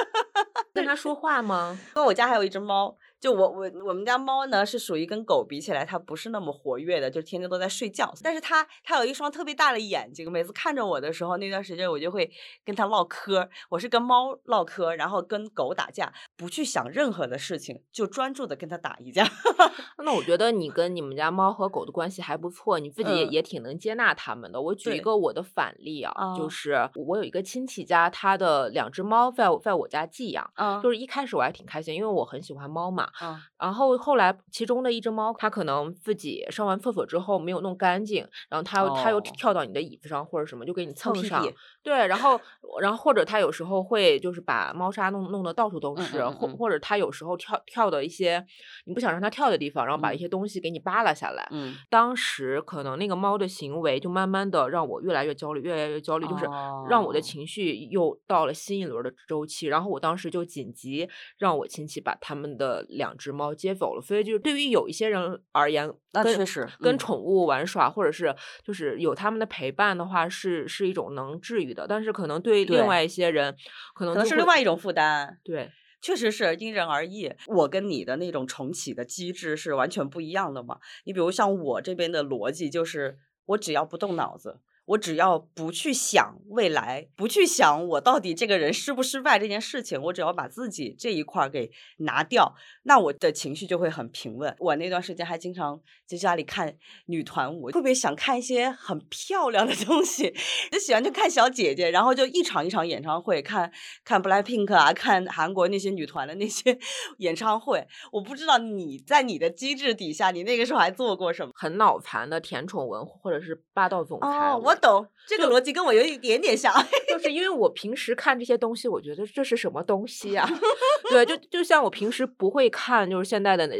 [0.74, 1.80] 跟它说话吗？
[1.96, 2.98] 因为我家还有一只猫。
[3.22, 8.12] 就我我我们家猫呢是属于跟狗比起来，它不是那么活跃的，就天天都在睡觉。
[8.20, 12.28] 但是它它有一双特别大的眼睛，每次看着我的时候，那段时间我就会
[12.64, 13.48] 跟它唠嗑。
[13.70, 19.24] 我是跟猫唠嗑，然后跟狗打架，不去想任何的事情，就专注的跟它打一架。
[20.04, 24.60] 那我觉得你跟你们家猫和狗的关系还不错，你自己也也挺能接纳它们的。
[24.60, 33.10] 我举一个我的反例啊，就是我有一个亲戚家，他的两只猫在在我家寄养，就是一开始我还挺开心，因为我很喜欢猫嘛。
[33.20, 41.46] 嗯，然后后来其中的一只猫，它可能自己上完厕所之后没有弄干净，然后它又它又跳到你的椅子上或者什么，就给你蹭上。
[41.82, 42.40] 对，然后
[42.80, 48.44] 然后或者它有时候会就是把猫砂弄弄得到处都是，或或者它有时候跳跳的一些
[48.84, 51.46] 你不想让它跳的地方，然后把一些东西给你扒拉下来。
[51.50, 56.44] 嗯，当时可能那个猫的行为就慢慢的让我越来越焦虑，越来越焦虑，就是
[56.88, 59.66] 让我的情绪又到了新一轮的周期。
[59.66, 63.12] 然后我当时就紧急让我亲戚把他们的两。
[63.22, 68.34] 只猫接走了，所以就是对于有一些人而言，那确实跟宠物玩耍，或者是
[68.64, 71.86] 就是有他们的陪伴的话，是是一种能治愈的。
[71.86, 73.54] 但是可能对另外一些人，
[73.94, 75.38] 可能可能是另外一种负担。
[75.44, 77.30] 对，确实是因人而异。
[77.46, 80.78] 我跟你的那种重启的机制是完全不一样的嘛。
[81.04, 84.58] 你比如像我这边的逻辑，就是我只要不动脑子。
[84.92, 94.54] 我只要不去想未来，不去想我到底这个人失不失败这件事情，我只要把自己这一块给拿掉，那我的情绪就会很平稳。
[94.58, 96.76] 我那段时间还经常在家里看
[97.06, 100.34] 女团舞，特别想看一些很漂亮的东西，
[100.70, 103.72] 就喜欢去看小姐姐，然后就一场一场演唱会，看
[104.04, 106.78] 看 BLACKPINK 啊，看韩国那些女团的那些
[107.18, 107.86] 演唱会。
[108.10, 111.52] 我不知道你在你的机制底下，你那个时候还做过什么？
[111.54, 114.26] 很脑残的甜宠文或者是霸道总裁。
[114.26, 116.70] 哦，我懂这个逻辑，跟我有一点点像。
[117.08, 120.46] 就是因为我平时看这些东西，我觉得这是什么东西呀？
[121.08, 123.76] 对，就就像我平时不会看，就是现在的那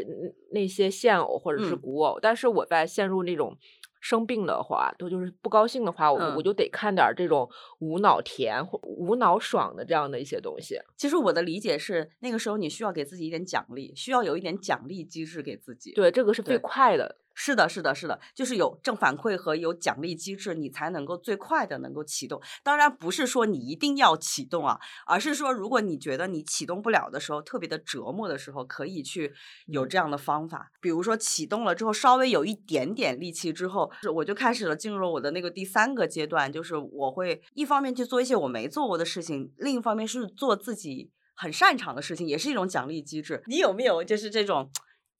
[0.53, 3.55] 那些现偶或者是古偶，但是我在陷入那种。
[4.05, 10.77] 生病的话，都就是不高兴的话，我我就得看点这种无脑甜或无脑爽的这样的一些东西。
[10.97, 15.93] 其实我的理解是，那个时候你需要给自己一点奖励，需要有一点奖励机制给自己。
[15.93, 17.15] 对，这个是最快的。
[17.33, 22.41] 是的，是的，是的，就是有正反馈和有奖励机制，你才能够最快的能够启动。
[22.63, 29.33] 当然不是说你一定要启动啊，而是说如果你觉得你启动不了的时候，特别的折磨的时候，可以去
[29.65, 30.71] 有这样的方法。
[30.79, 43.43] 比如说启动了之后，稍微有一点点力气之后，我就开始了进入了我的那个第三个阶段，就是我会一方面去做一些我没做过的事情，另一方面是做自己很擅长的事情，也是一种奖励机制。
[43.47, 44.69] 你有没有就是这种？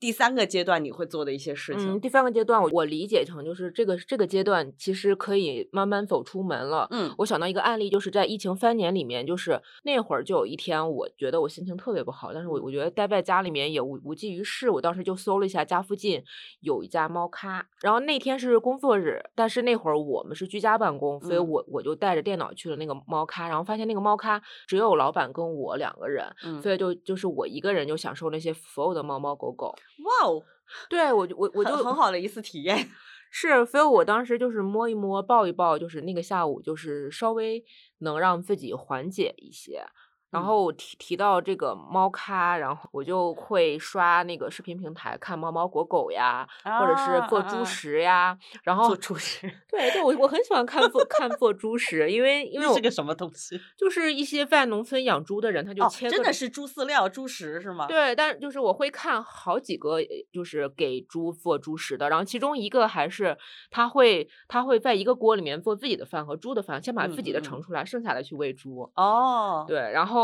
[0.04, 1.94] 第三个阶段你会做的一些事情。
[1.94, 6.90] 嗯，第三个阶段我我理解成就是这个这个阶段其实可以慢慢走出门了。
[6.92, 16.22] 嗯，我想到一个案例，就是在疫情三年里面，就是那会儿就有一天，我觉得我心情特别不好，但是我我觉得待在家里面也无无济于事，我当时就搜了一下家附近
[16.60, 26.26] 有一家猫咖，然后那天是工作日，但是那会儿我们是居家办公，所以我我就带着电脑去了那个猫咖，然后发现那个猫咖只有老板跟我两个人，
[26.62, 29.74] 所以就就是我一个人就享受那些所有的猫猫狗狗。
[30.00, 30.44] 哇哦，
[30.90, 32.90] 对我就我我就很好的一次体验，
[33.32, 37.64] 是，所以我当时就是摸一摸抱一抱，就是那个下午就是稍微
[38.00, 39.86] 能让自己缓解一些。
[40.34, 48.38] 然后提提到这个猫咖，然后我就会刷那个视频平台看猫猫狗狗呀，或者是做猪食呀。
[48.64, 53.60] 然后做猪食，对对，我我很喜欢看做看做猪食，因为因为是个什么东西？
[53.78, 57.86] 就是一些在农村养猪的人，他就切真的是猪饲料、猪食是吗？
[57.88, 59.98] 对，但就是我会看好几个，
[60.32, 63.38] 就是给猪做猪食的，然后其中一个还是
[63.70, 68.90] 他会他会在一个锅里面做自己的饭和猪的饭，先把自己的盛出来，剩下的去喂猪。
[68.96, 70.23] 哦，对，然后。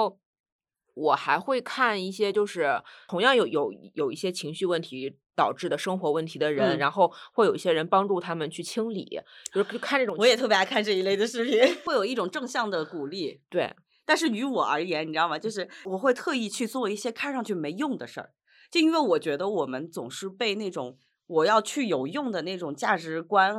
[0.93, 9.21] 我还会看一些，就是同样有有有一些情绪问题导致的生活问题的人，然后会有一些人帮助他们去清理，
[9.53, 10.15] 就是看这种。
[10.19, 13.39] 我也特别爱看这一类的视频， 会有一种正向的鼓励。
[13.49, 13.73] 对，
[14.05, 15.39] 但是于我而言，你知道吗？
[15.39, 18.33] 就是我会特意去做一些看上去没用的事儿，
[18.69, 20.97] 就因为我觉得我们总是被那种
[21.29, 23.55] 我要去有用的那种价值观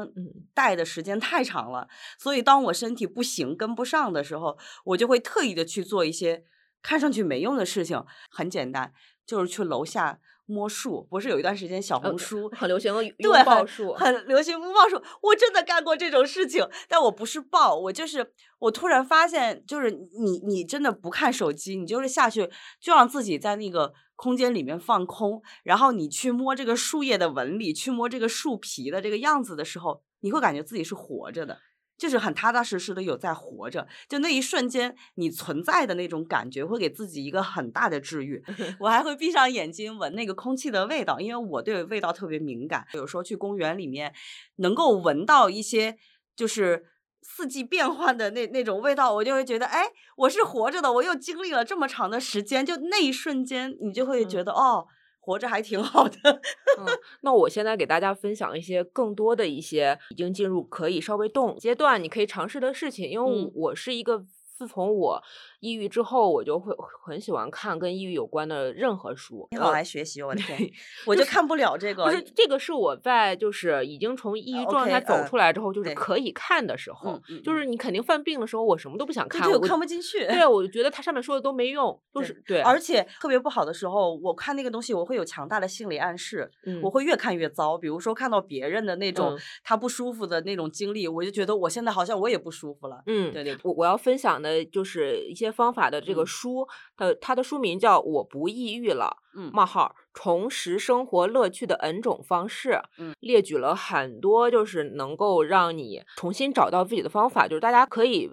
[0.53, 6.45] 带的时间太长了，所以当我身体不行跟不上的时候，我就会特意的去做一些。
[6.83, 8.95] 看上去没用的事情很简单，
[9.27, 10.19] 就是去楼下
[10.51, 11.07] 摸树。
[11.09, 15.01] 不是有一段时间小红书很流行拥抱树，很流行拥抱树。
[15.23, 31.59] 我真的干过这种事情，但我不是抱，我就是我突然发现，就是你你真的不看手机，你就是下去就让自己在那个空间里面放空，然后你去摸这个树叶的纹理，去摸这个树皮的这个样子的时候，你会感觉自己是活着的。
[32.01, 38.43] 就是很踏踏实实的有在活着，就那一瞬间你存在的那种感觉，会给自己一个很大的治愈。
[38.81, 42.87] 我还会闭上眼睛闻那个空气的味道，因为我对味道特别敏感。
[42.95, 44.15] 有时候去公园里面，
[44.57, 45.99] 能够闻到一些
[46.35, 46.87] 就是
[47.21, 49.85] 四季变换的那那种味道，我就会觉得，哎，
[50.17, 54.87] 我是活着的，我又经历了这么长的时间，就那一瞬间，你就会觉得，哦。
[55.21, 56.19] 活着还挺好的。
[56.81, 56.87] 嗯，
[57.21, 64.27] 那我现在给大家分享一些更多的一些已经进入可以稍微动阶段，你可以尝试的事情，因为我是一个。
[64.61, 65.23] 自从我
[65.61, 69.47] 抑郁之后，我就会很喜欢看跟抑郁有关的任何书。
[69.53, 70.71] 你老来学习，我的 天，
[71.07, 72.05] 我就看不了这个。
[72.05, 77.21] 不是这个，是我在就是已经从抑郁状态走出来之后，就是可以看的时候。
[77.43, 80.27] 就是你肯定犯病的时候，我什么都不想看，我看不进去。
[80.27, 82.61] 对，我就觉得它上面说的都没用，就是对。
[82.61, 86.51] 而且特别不好的时候，我看那个东西，我会有强大的心理暗示，
[86.83, 87.79] 我会越看越糟。
[87.79, 93.03] 比如说看到别人的那种他不舒服的那种经历，我就觉得我现在好像我也不舒服了。
[93.07, 94.51] 嗯，对对，我我要分享的。
[94.51, 99.17] 呃，就是一些方法的这个书，它它的书名叫《我不抑郁了》，
[99.53, 108.31] 冒号重拾生活乐趣的 N 种方式，嗯，列举了很多就是能够让你重新找到自己的方法，就是大家可以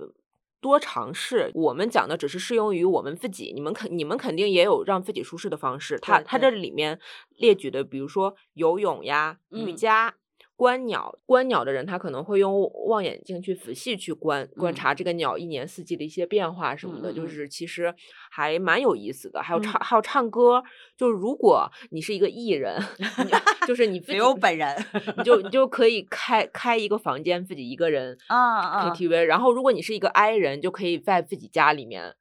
[0.59, 1.51] 多尝试。
[1.53, 5.99] 我们讲的只是适用于我们自己，你们肯你们肯定也有让自己舒适的方式。
[5.99, 6.99] 它它这里面
[7.38, 10.15] 列举的，比如说游泳呀、瑜伽。
[10.58, 17.93] 观鸟，观鸟的人他可能会用望远镜去仔细去观观察这个鸟一年四季的一些变化什么的，就是其实
[18.32, 19.41] 还蛮有意思的。
[19.41, 20.64] 还有唱还有唱歌，
[20.97, 22.82] 就是如果你是一个艺人，
[23.68, 24.76] 就是你没有本人，
[25.18, 32.16] 你就你就可以开开一个房间自己一个人啊 KTV，然后如果你是一个 I 人，就可以在自己家里面。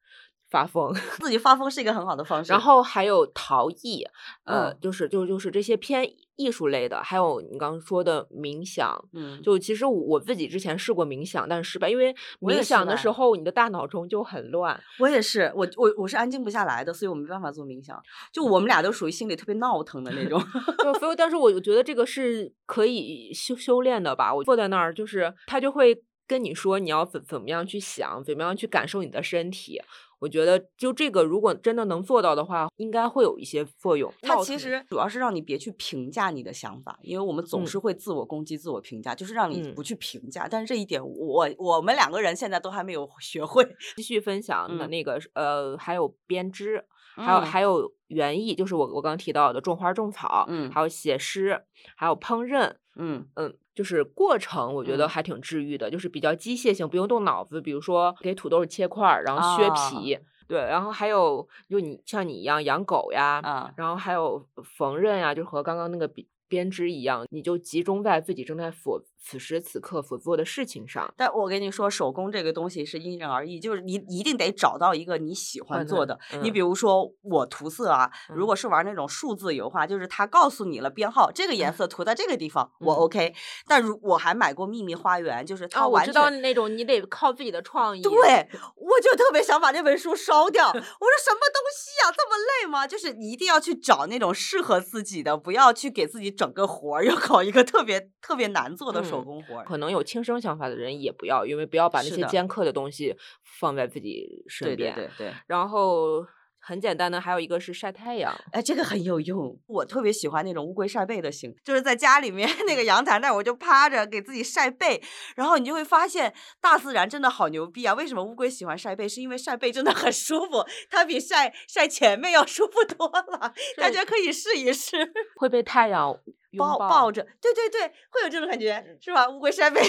[0.49, 2.53] 发疯，自己发疯是一个很好的方式。
[2.53, 4.07] 然后还有陶艺，
[4.45, 14.79] 呃，就是就就是这些偏艺术类的，还有你刚刚说的冥想，嗯，就其实我自己之前试过冥想，但是失败，因为冥想的时候你的大脑中就很乱。
[14.99, 18.01] 我也是，我我我是安静不下来的，所以我没办法做冥想。
[18.31, 20.39] 就我们俩都属于心里特别闹腾的那种。
[20.99, 24.33] 所以，但是我觉得这个是可以修修炼的吧。
[24.33, 29.81] 我坐在那儿，就是他就会跟你说你要怎怎么样去想，怎么样去感受你的身体。
[30.19, 34.11] 我觉得就这个，如果真的能做到的话，应该会有一些作用。
[34.21, 40.47] 它其实主要是让你别去评价你的想法，因为我们总是会自我攻击、自我评价，就是让你不去评价。
[40.49, 43.67] 但是这一点，我我们两个人现在都还没有 学会。
[43.95, 46.83] 继续分享的那个呃，还有编织，
[47.15, 51.63] 还有还有园艺，就是我我刚刚提到的种花种草，嗯，还有写诗，
[51.95, 53.55] 还有烹饪，嗯嗯。
[53.77, 57.61] 就是过程，我觉得还挺治愈的，就是比较机械性，不用动脑子。
[57.61, 60.17] 比如说给土豆切块儿，然后削皮，
[60.47, 63.39] 对，然后还有就你像你一样养狗呀，
[63.77, 66.27] 然后还有缝纫呀，就和刚刚那个比。
[66.49, 71.13] 编织一样，你就集中在自己正在所此时此刻所做的事情上。
[71.17, 76.17] 但我跟你说，手工这个东西是因人而异，就是你一定得找到一个你喜欢做的。
[76.41, 83.33] 你比如说我涂色啊，如果是玩那种数字油画，就是他告诉你了编号，这个颜色涂在这个地方，我 OK。
[83.67, 88.01] 但如我还买过秘密花园，就是他我知道那种你得靠自己的创意。
[88.01, 90.67] 对，我就特别想把那本书烧掉。
[90.69, 92.87] 我说什么东西呀，这么累吗？
[92.87, 96.27] 就是你一定要去找那种适合自己的，不要去给自己。
[96.37, 103.15] 整个活儿要搞一个特别特别难做的手工活儿，可能有轻生想法的人也不要，因为不要把那些尖刻的东西
[103.59, 104.93] 放在自己身边。
[104.93, 106.25] 对对对对，然后。
[106.59, 109.57] 很简单的，还有一个是晒太阳，哎，这个很有用。
[109.67, 115.01] 我特别喜欢那种乌龟晒背的型，就是在家里面那个阳台那，我就趴着给自己晒背，
[115.37, 117.93] 然后你就会发现大自然真的好牛逼啊！
[117.93, 119.07] 为什么乌龟喜欢晒背？
[119.07, 123.53] 是因为晒背真的很舒服，它比晒晒前面要舒服多了。
[123.77, 126.19] 大家可以试一试， 会被太阳。
[126.55, 129.27] 抱抱着，对对对，会有这种感觉，是吧？
[129.27, 129.81] 乌龟晒背，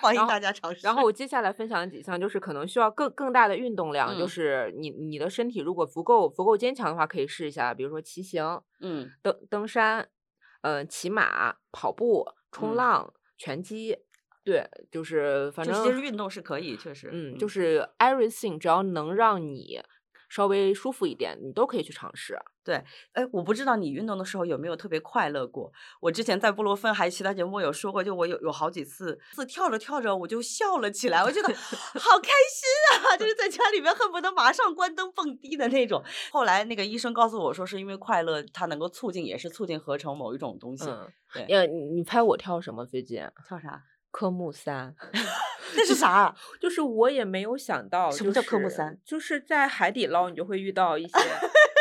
[0.00, 0.80] 欢迎大家尝试。
[0.82, 10.08] 然后我接下来分享的几项，就是可能需要更更大的运动量，就是你你的身体如果足够足够坚强的话，可以试一下，比如说骑行，嗯，登登山，
[10.62, 13.98] 嗯，骑马、跑步、冲浪、拳击，
[14.44, 19.80] 对，就是反正其实运动是可以，确实，嗯，就是 everything，只要能让你。
[20.28, 22.38] 稍微舒服一点，你都可以去尝试。
[22.64, 25.72] 对，哎，我不知道你运动的时候有没有特别快乐过。
[26.00, 33.16] 我之前在布洛芬还其他节目有说过，就我有有好几次，次跳着跳着我就笑了起来，我觉得 好开心啊！
[33.16, 36.02] 就是在家里面恨不得马上关灯蹦迪的那种。
[36.32, 40.88] 后来那个医生告诉我说，是因为快乐它能够促进，也是促进合成某一种东西。
[40.88, 41.66] 嗯，对。
[41.68, 43.22] 你你猜我跳什么最近？
[43.46, 43.84] 跳啥？
[44.10, 44.96] 科目三。
[45.74, 46.34] 那是啥？
[46.60, 48.98] 就是我也没有想到，什么叫科目三？
[49.04, 51.18] 就是在海底捞，你就会遇到一些，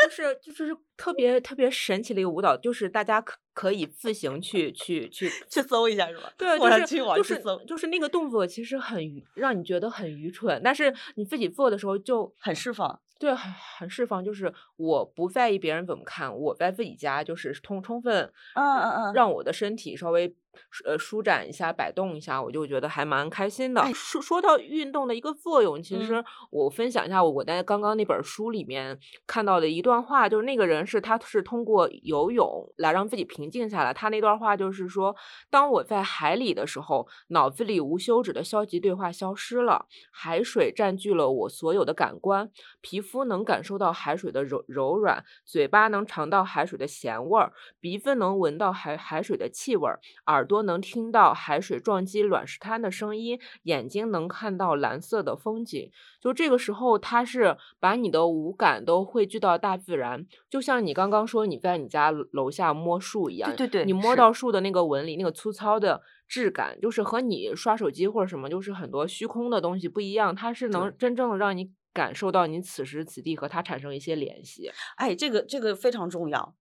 [0.03, 6.31] 就 是就是特别特别神奇的一个舞蹈，就是大家可可以自行去去去 去搜一下，是吧？
[6.37, 6.79] 对，就是
[7.17, 9.01] 就是就是那个动作，其实很
[9.35, 12.99] 让你觉得很愚蠢，但是你自己做的时候就很释放。
[13.17, 20.35] 对，很很释放，就是我不在意别人怎么看，我在自己家就是充充分，嗯嗯嗯，让我的身体稍微
[20.83, 23.81] 呃舒展一下，摆动一下，我就觉得还蛮开心的。
[23.93, 33.93] 说说到运动的一个作用，其实我分享一下我在刚刚那本书里面看到的一段话，就是那个人是他是通过游泳来让自己平静下来。
[33.93, 35.15] 他那段话就是说，
[35.49, 42.51] 当我在海里的时候，脑子里无休止的消极对话消失了，海水占据了我所有的感官，
[42.81, 43.01] 皮。
[43.05, 55.91] 肤能感受到海水的柔柔软，嘴巴能尝到海水的咸味儿，鼻子能闻到海海水的气味儿，耳朵能听到海水撞击卵石滩的声音，眼睛能看到蓝色的风景。
[56.21, 71.71] 就这个时候，它是把你的五感都汇聚到大自然，就像你刚刚说你在你家楼下摸树一样，对对对，你摸到树的那个纹理，那个粗糙的质感，就是和你刷手机或者什么，就是很多虚空的东西不一样，它是能真正让你。
[71.95, 76.53] 感受到你此时此地和它产生一些联系，哎，这个这个非常重要。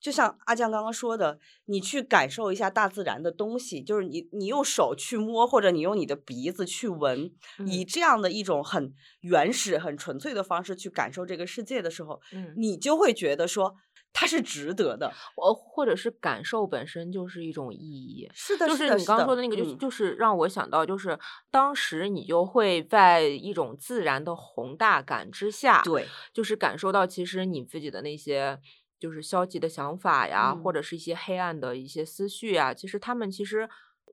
[0.00, 7.30] 就像阿江刚刚说的，你去感受一下大自然的东西，就是你你用手去摸，或者你用你的鼻子去闻，
[7.66, 12.20] 以这样的一种很原始、很纯粹的方式去感受这个世界的时候，
[12.56, 13.76] 你就会觉得说。
[14.12, 15.12] 它是值得的。
[15.36, 18.28] 我或者是感受本身就是一种意义。
[18.34, 21.16] 是的，就是你刚刚说的那个，就是就是让我想到，就是
[21.48, 28.58] 当时你就会在一种自然的宏大感之下，对，就是感受到其实你自己的那些
[29.00, 33.68] 就是消极的想法呀，或者是一些黑暗的一些思绪啊，其实他们其实。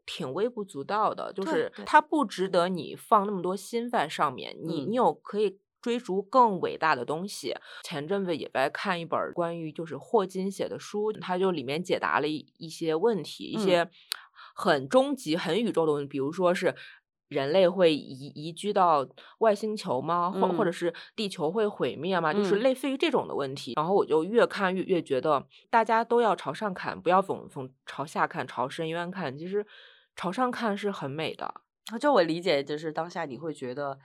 [0.09, 4.55] 挺微不足道的，就是它不值得你放那么多心在上面。
[4.63, 7.53] 你你有可以追逐更伟大的东西。
[7.83, 13.89] 前阵子也在看一本关于就是霍金写的书，他就里面解答了一一些问题，一些
[14.55, 16.73] 很终极、很宇宙的问题，比如说是
[17.27, 19.07] 人类会移移居到
[19.39, 20.31] 外星球吗？
[20.31, 22.33] 或或者是地球会毁灭吗？
[22.33, 23.73] 就是类似于这种的问题。
[23.75, 29.37] 然后我就越看越越觉得，大家都要朝上看，不要总总朝下看，朝深渊看。
[29.37, 29.65] 其实。
[30.19, 31.53] 朝上看是很美的，
[32.01, 33.99] 就我理解，就是当下你会觉得，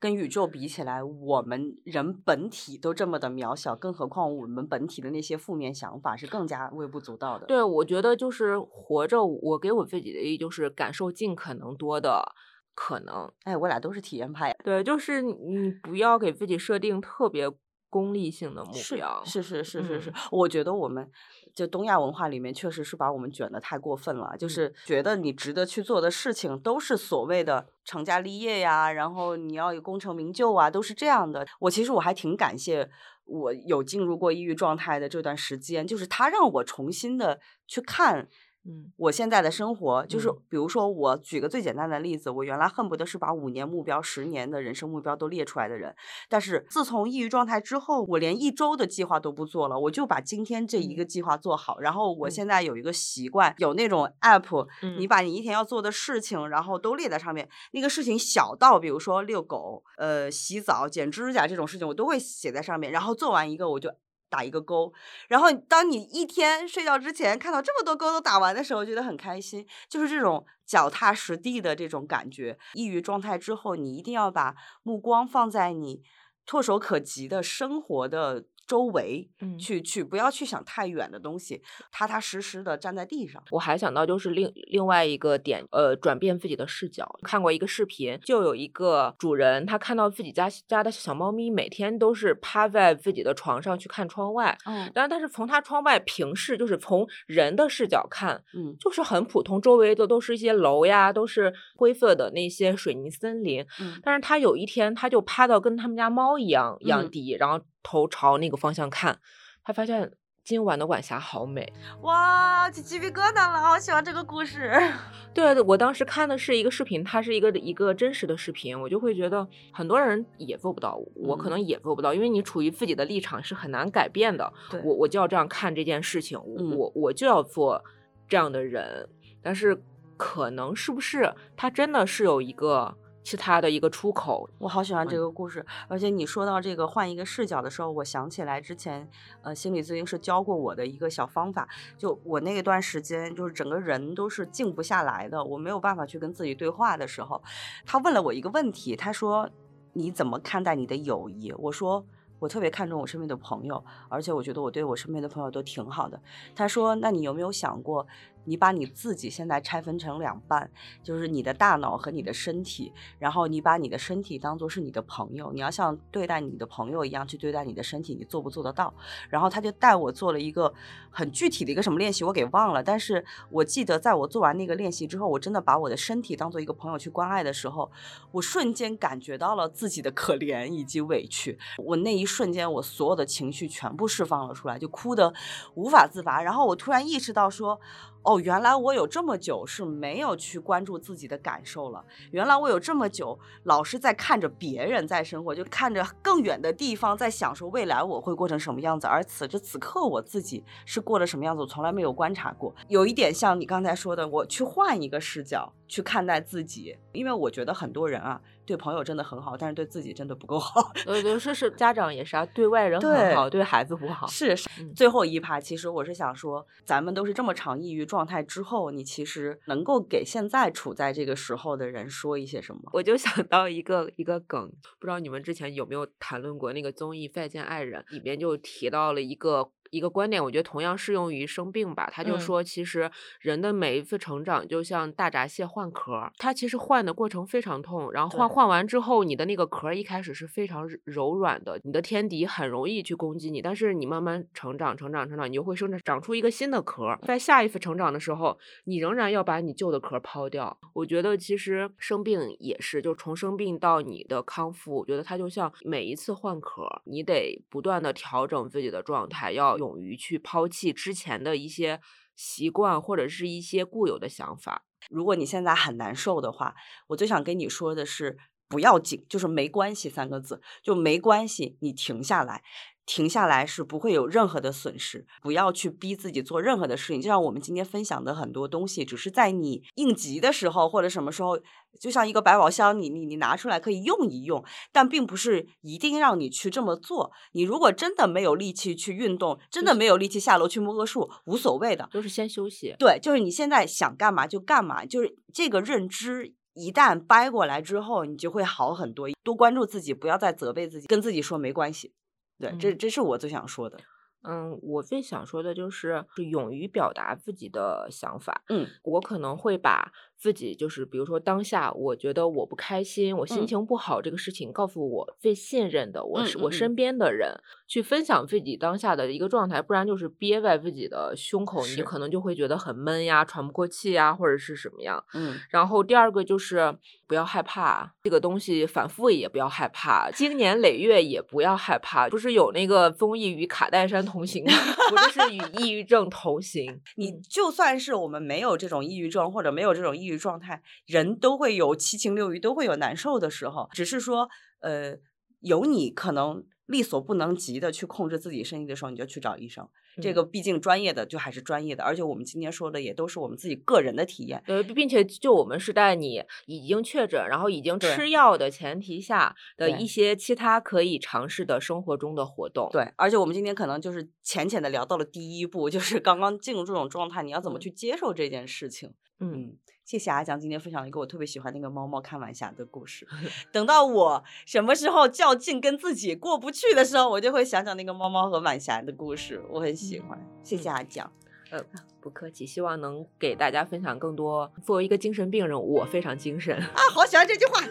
[0.00, 7.44] 跟宇宙比起来，我们人本体都这么的渺小，更何况我们本体的那些负面想法是更加微不足道的。
[7.44, 12.34] 对，我觉得就是活着，我给我自己的意义就是感受尽可能多的
[12.78, 13.28] 可能。
[13.42, 14.56] 哎，我俩都是体验派。
[14.62, 17.50] 对，就是你不要给自己设定特别。
[17.90, 21.10] 功利性的目标是是是是是，我觉得我们
[21.54, 31.46] 就东亚文化里面确实是把我们卷的太过分了，就是觉得你值得去做的事情都是所谓的成家立业呀，然后你要有功成名就啊，都是这样的。
[31.60, 32.90] 我其实我还挺感谢
[33.24, 38.28] 我有进入过抑郁状态的这段时间，就是他让我重新的去看。
[38.70, 45.96] 嗯，我现在的生活就是，比如说，我举个最简单的例子，我原来恨不得是把五年目标、十年的人生目标都列出来的人，
[46.28, 51.78] 但是自从抑郁状态之后，我连一周的计划都不做了，我就把今天这一个计划做好。
[51.80, 57.48] 然后我现在有一个习惯，有那种 app，你把你一天要做的事情，然后都列在上面。
[57.72, 62.92] 那个事情小到，比如说遛狗、呃洗澡、剪指甲这种事情，我都会写在上面。
[62.92, 63.90] 然后做完一个，我就。
[64.28, 64.92] 打一个勾，
[65.28, 72.58] 然后当你一天睡觉之前看到这么多勾都打完的时候，觉得很开心，就是这种脚踏实地的这种感觉。
[72.74, 76.02] 抑郁状态之后，你一定要把目光放在你
[76.46, 78.44] 唾手可及的生活的。
[78.68, 83.42] 周围，嗯去去，不要去想太远的东西，踏踏实实的站在地上。
[83.50, 87.18] 我还想到就是另另外一个点，呃，转变自己的视角。
[87.22, 107.58] 看过一个视频，就有一个主人，他看到自己家家的小猫咪每天都是趴在自己的床上去看窗外，嗯，但但是从他窗外平视，就是从人的视角看，嗯，就是很普通，周围的都是一些楼呀，都是灰色的那些水泥森林，嗯，但是他有一天他就趴到跟他们家猫一样一样低，然后。
[107.88, 109.18] 头朝那个方向看，
[109.64, 110.12] 他发现
[110.44, 111.72] 今晚的晚霞好美，
[112.02, 114.78] 哇，起鸡皮疙瘩了，好喜欢这个故事。
[115.32, 124.52] 对，我当时看的是一个视频，它是一个一个真实的视频，我就会觉得很多人也做不到，我可能也做不到，因为你处于自己的立场是很难改变的。
[124.84, 126.38] 我我就要这样看这件事情，
[126.76, 127.82] 我我就要做
[128.28, 129.08] 这样的人，
[129.40, 129.82] 但是
[130.18, 132.94] 可能是不是他真的是有一个。
[133.30, 135.62] 是他的一个出口，我好喜欢这个故事。
[135.86, 139.06] 而且你说到这个换一个视角的时候，我想起来之前
[139.42, 141.68] 呃心理咨询师教过我的一个小方法。
[141.98, 147.42] 就我那一段时间，就是整个人都是静不下来的，我没有办法去跟自己对话的时候，
[147.84, 149.50] 他问了我一个问题，他说
[149.92, 152.02] ：“你怎么看待你的友谊？”我说
[152.40, 156.18] ：“我特别看重我身边的朋友，而且我觉得我对我身边的朋友都挺好的。”
[156.56, 158.06] 他说：“那你有没有想过？”
[158.44, 160.70] 你把你自己现在拆分成两半，
[161.02, 168.92] 就是你的大脑和你的身体，然后你把你的身体当做是你的朋友，你要像对待你的朋友一样去对待你的身体，你做不做得到？
[169.28, 170.72] 然后他就带我做了一个
[171.10, 177.90] 很具体的一个什么练习，我给忘了，但是我记得在我做完那个练习之后，我真的把我的身体当做一个朋友去关爱的时候，
[178.32, 185.34] 我瞬间感觉到了自己的可怜以及委屈，我那一瞬间我所有的情绪全部释放了出来，就哭得
[185.74, 187.78] 无法自拔，然后我突然意识到说。
[188.22, 192.04] 哦，原来我有这么久是没有去关注自己的感受了。
[192.30, 199.06] 原来我有这么久老是在看着别人在生活，就看着更远的地方，在想说未来我会过成什么样子。
[199.06, 202.74] 而此时此刻我自己是过了什么样子，我从来没有观察过。
[202.88, 208.40] 有一点像你刚才说的，我去换一个视角去看待自己，因为我觉得很多人啊。
[208.68, 210.92] 对朋友真的很好，但是对自己真的不够好。
[211.06, 214.26] 呃，对，是是，家长也是啊，对外人很好，对孩子不好。
[214.26, 214.54] 是
[214.94, 222.82] 最后一趴，其实我是想说，咱们都是这么长抑郁状态之后，你其实能够给现在处在这个时候的人说一些什么？
[222.92, 224.70] 我就想到一个一个梗，
[225.00, 232.08] 不知道你们之前有没有谈论过那个综艺《再见爱人》，里面就提到了一个一个观点，我觉得同样适用于生病吧。
[232.12, 233.10] 他就说，其实
[233.40, 238.12] 人的每一次成长就像大闸蟹换壳，它其实换的过程非常痛。
[238.12, 243.62] 然后换换完之后，你的那个壳一开始是非常柔软的，你的天敌很容易去攻击你。
[243.62, 247.18] 但是你慢慢成长、成长、成长，你就会生长长出一个新的壳。
[247.22, 250.76] 在下一次成长的时候，你仍然要把你旧的壳抛掉。
[250.92, 259.77] 我觉得其实生病也是，就从生病到你的康复，我觉得它就像每一次换壳，你得不断的调整自己的状态，要。
[259.78, 262.00] 勇于去抛弃之前的一些
[262.36, 264.84] 习惯或者是一些固有的想法。
[265.08, 266.74] 如果你现在很难受的话，
[267.06, 268.36] 我最想跟你说的是，
[268.68, 272.62] 不要紧，就是没关系三个字，就没关系，你停下来。
[273.08, 277.22] 停下来是不会有任何的损失，不要去逼自己做任何的事情。
[277.22, 281.58] 就像我们今天分享的很多东西，只是在你应急的时候或者什么时候，
[281.98, 287.32] 就像一个百宝箱，你你你拿出来可以用一用，但并不是一定让你去这么做。
[287.52, 292.94] 你如果真的没有力气去运动，真的没有力气下楼去摸个树，无所谓的，就是先休息。
[292.98, 299.30] 对，就是你现在想干嘛就干嘛，就是这个认知一旦掰过来之后，你就会好很多。
[299.42, 302.12] 多关注自己，不要再责备自己，跟自己说没关系。
[302.60, 303.98] 对，这这是我最想说的。
[304.42, 308.62] 嗯，我最想说的就是勇于表达自己的想法。
[308.68, 310.12] 嗯，我可能会把。
[310.38, 325.24] 自己就是，比如说当下，我觉得我不开心，我心情不好，这个事情告诉我最信任的，我是我身边的人，去分享自己当下的一个状态，不然就是憋在自己的胸口，你可能就会觉得很闷呀，喘不过气呀，或者是什么样。
[325.34, 325.58] 嗯。
[325.70, 332.28] 然后第二个就是不要害怕这个东西，反复也不要害怕，经年累月也不要害怕。
[332.28, 334.72] 不是有那个综艺与卡戴珊同行吗？
[335.10, 337.00] 不是与抑郁症同行。
[337.16, 340.27] 你就算是我们没有这种抑郁症，或者没有这种抑。
[340.36, 343.88] 状态，人都会有七情六欲，都会有难受的时候。
[343.92, 344.48] 只是说，
[344.80, 345.16] 呃，
[345.60, 349.88] 有你可能力所不能及的去控制自己身体的时候，你就去找医生。
[350.20, 354.60] 这个毕竟专业的就还是专业的，而且我们今天说的也都是我们自己个人的体验。
[354.66, 362.88] 呃，并且就我们是在你已经确诊，然后已经吃药的前提下的一些其他可以尝试的生活中的活动。
[362.90, 369.14] 对，而且我们今天可能就是浅浅的聊到了第一步， 就是刚刚进入这种状态，你要怎么去接受这件事情。
[369.38, 369.76] 嗯。
[370.08, 373.28] 谢谢阿江今天分享了一个我特别喜欢那个猫猫看晚霞的故事。
[373.70, 380.40] 等到我什么时候较劲跟自己过不去的时候，我就会想想那个猫猫和晚霞的故事，我很喜欢。
[380.62, 381.30] 谢谢阿江，
[381.68, 381.78] 呃，
[382.22, 384.72] 不客气，希望能给大家分享更多。
[384.82, 387.82] 作为一个精神病人，我非常精神啊，好喜欢这句话。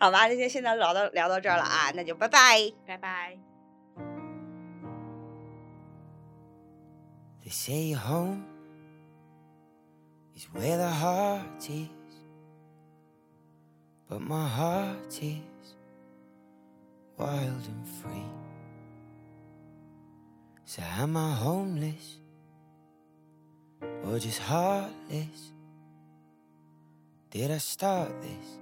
[0.00, 3.38] 好吧，那就现在聊到聊到这儿了啊，那就拜拜，拜拜。
[10.44, 11.88] Is where the heart is.
[14.08, 15.74] But my heart is
[17.16, 18.26] wild and free.
[20.64, 22.18] So am I homeless
[24.04, 25.52] or just heartless?
[27.30, 28.58] Did I start this?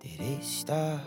[0.00, 1.00] Did it start?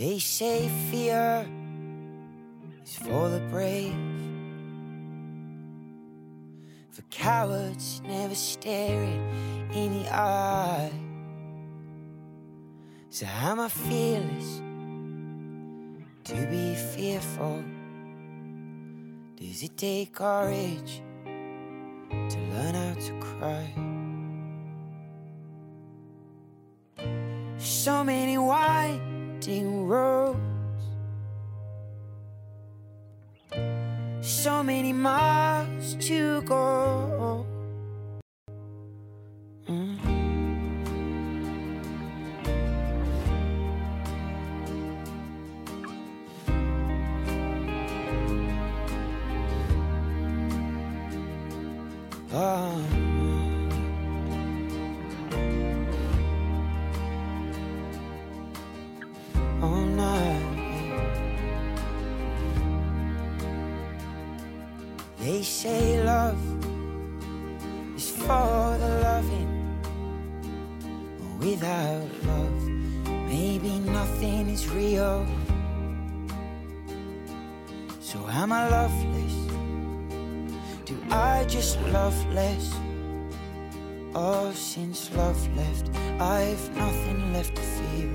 [0.00, 1.46] They say fear
[2.82, 3.94] is for the brave.
[6.88, 10.90] For cowards never stare it in the eye.
[13.10, 14.62] So am I fearless
[16.24, 17.62] to be fearful?
[19.36, 21.02] Does it take courage
[22.10, 23.90] to learn how to cry?
[27.58, 28.38] So many
[29.40, 30.38] winding roads.
[34.20, 36.99] So many miles to go.
[80.90, 82.74] Do I just love less?
[84.12, 85.88] Oh, since love left,
[86.18, 88.12] I've nothing left to fear.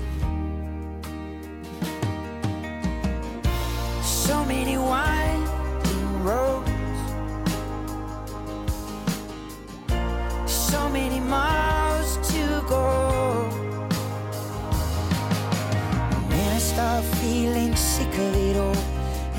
[4.02, 6.68] So many winding roads,
[10.44, 13.48] so many miles to go.
[16.12, 18.76] And then I start feeling sick of it all.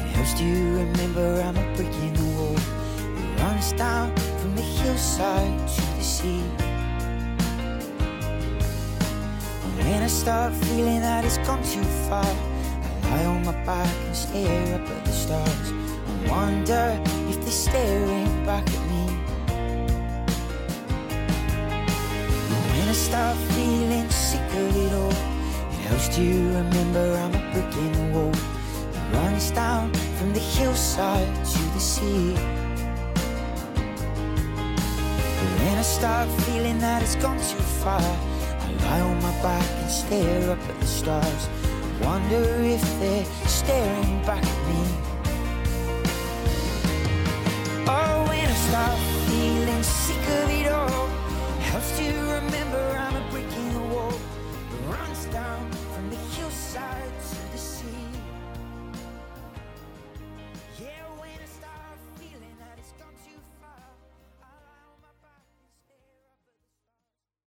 [0.02, 1.57] It helps to remember I'm
[5.18, 6.42] hillside to the sea?
[9.78, 14.16] When I start feeling that it's gone too far, I lie on my back and
[14.16, 19.08] stare up at the stars and wonder if they're staring back at me.
[22.52, 25.12] And when I start feeling sick of it all,
[25.72, 30.40] it helps to remember I'm a brick in the wall that runs down from the
[30.40, 32.57] hillside to the sea.
[35.78, 39.92] When I start feeling that it's gone too far, I lie on my back and
[39.92, 41.50] stare up at the stars.
[42.02, 44.82] Wonder if they're staring back at me.
[47.86, 48.98] Oh, when I start
[49.30, 51.08] feeling sick of it all,
[51.70, 54.18] helps to remember I'm a brick in the wall
[54.72, 57.27] that runs down from the hillside.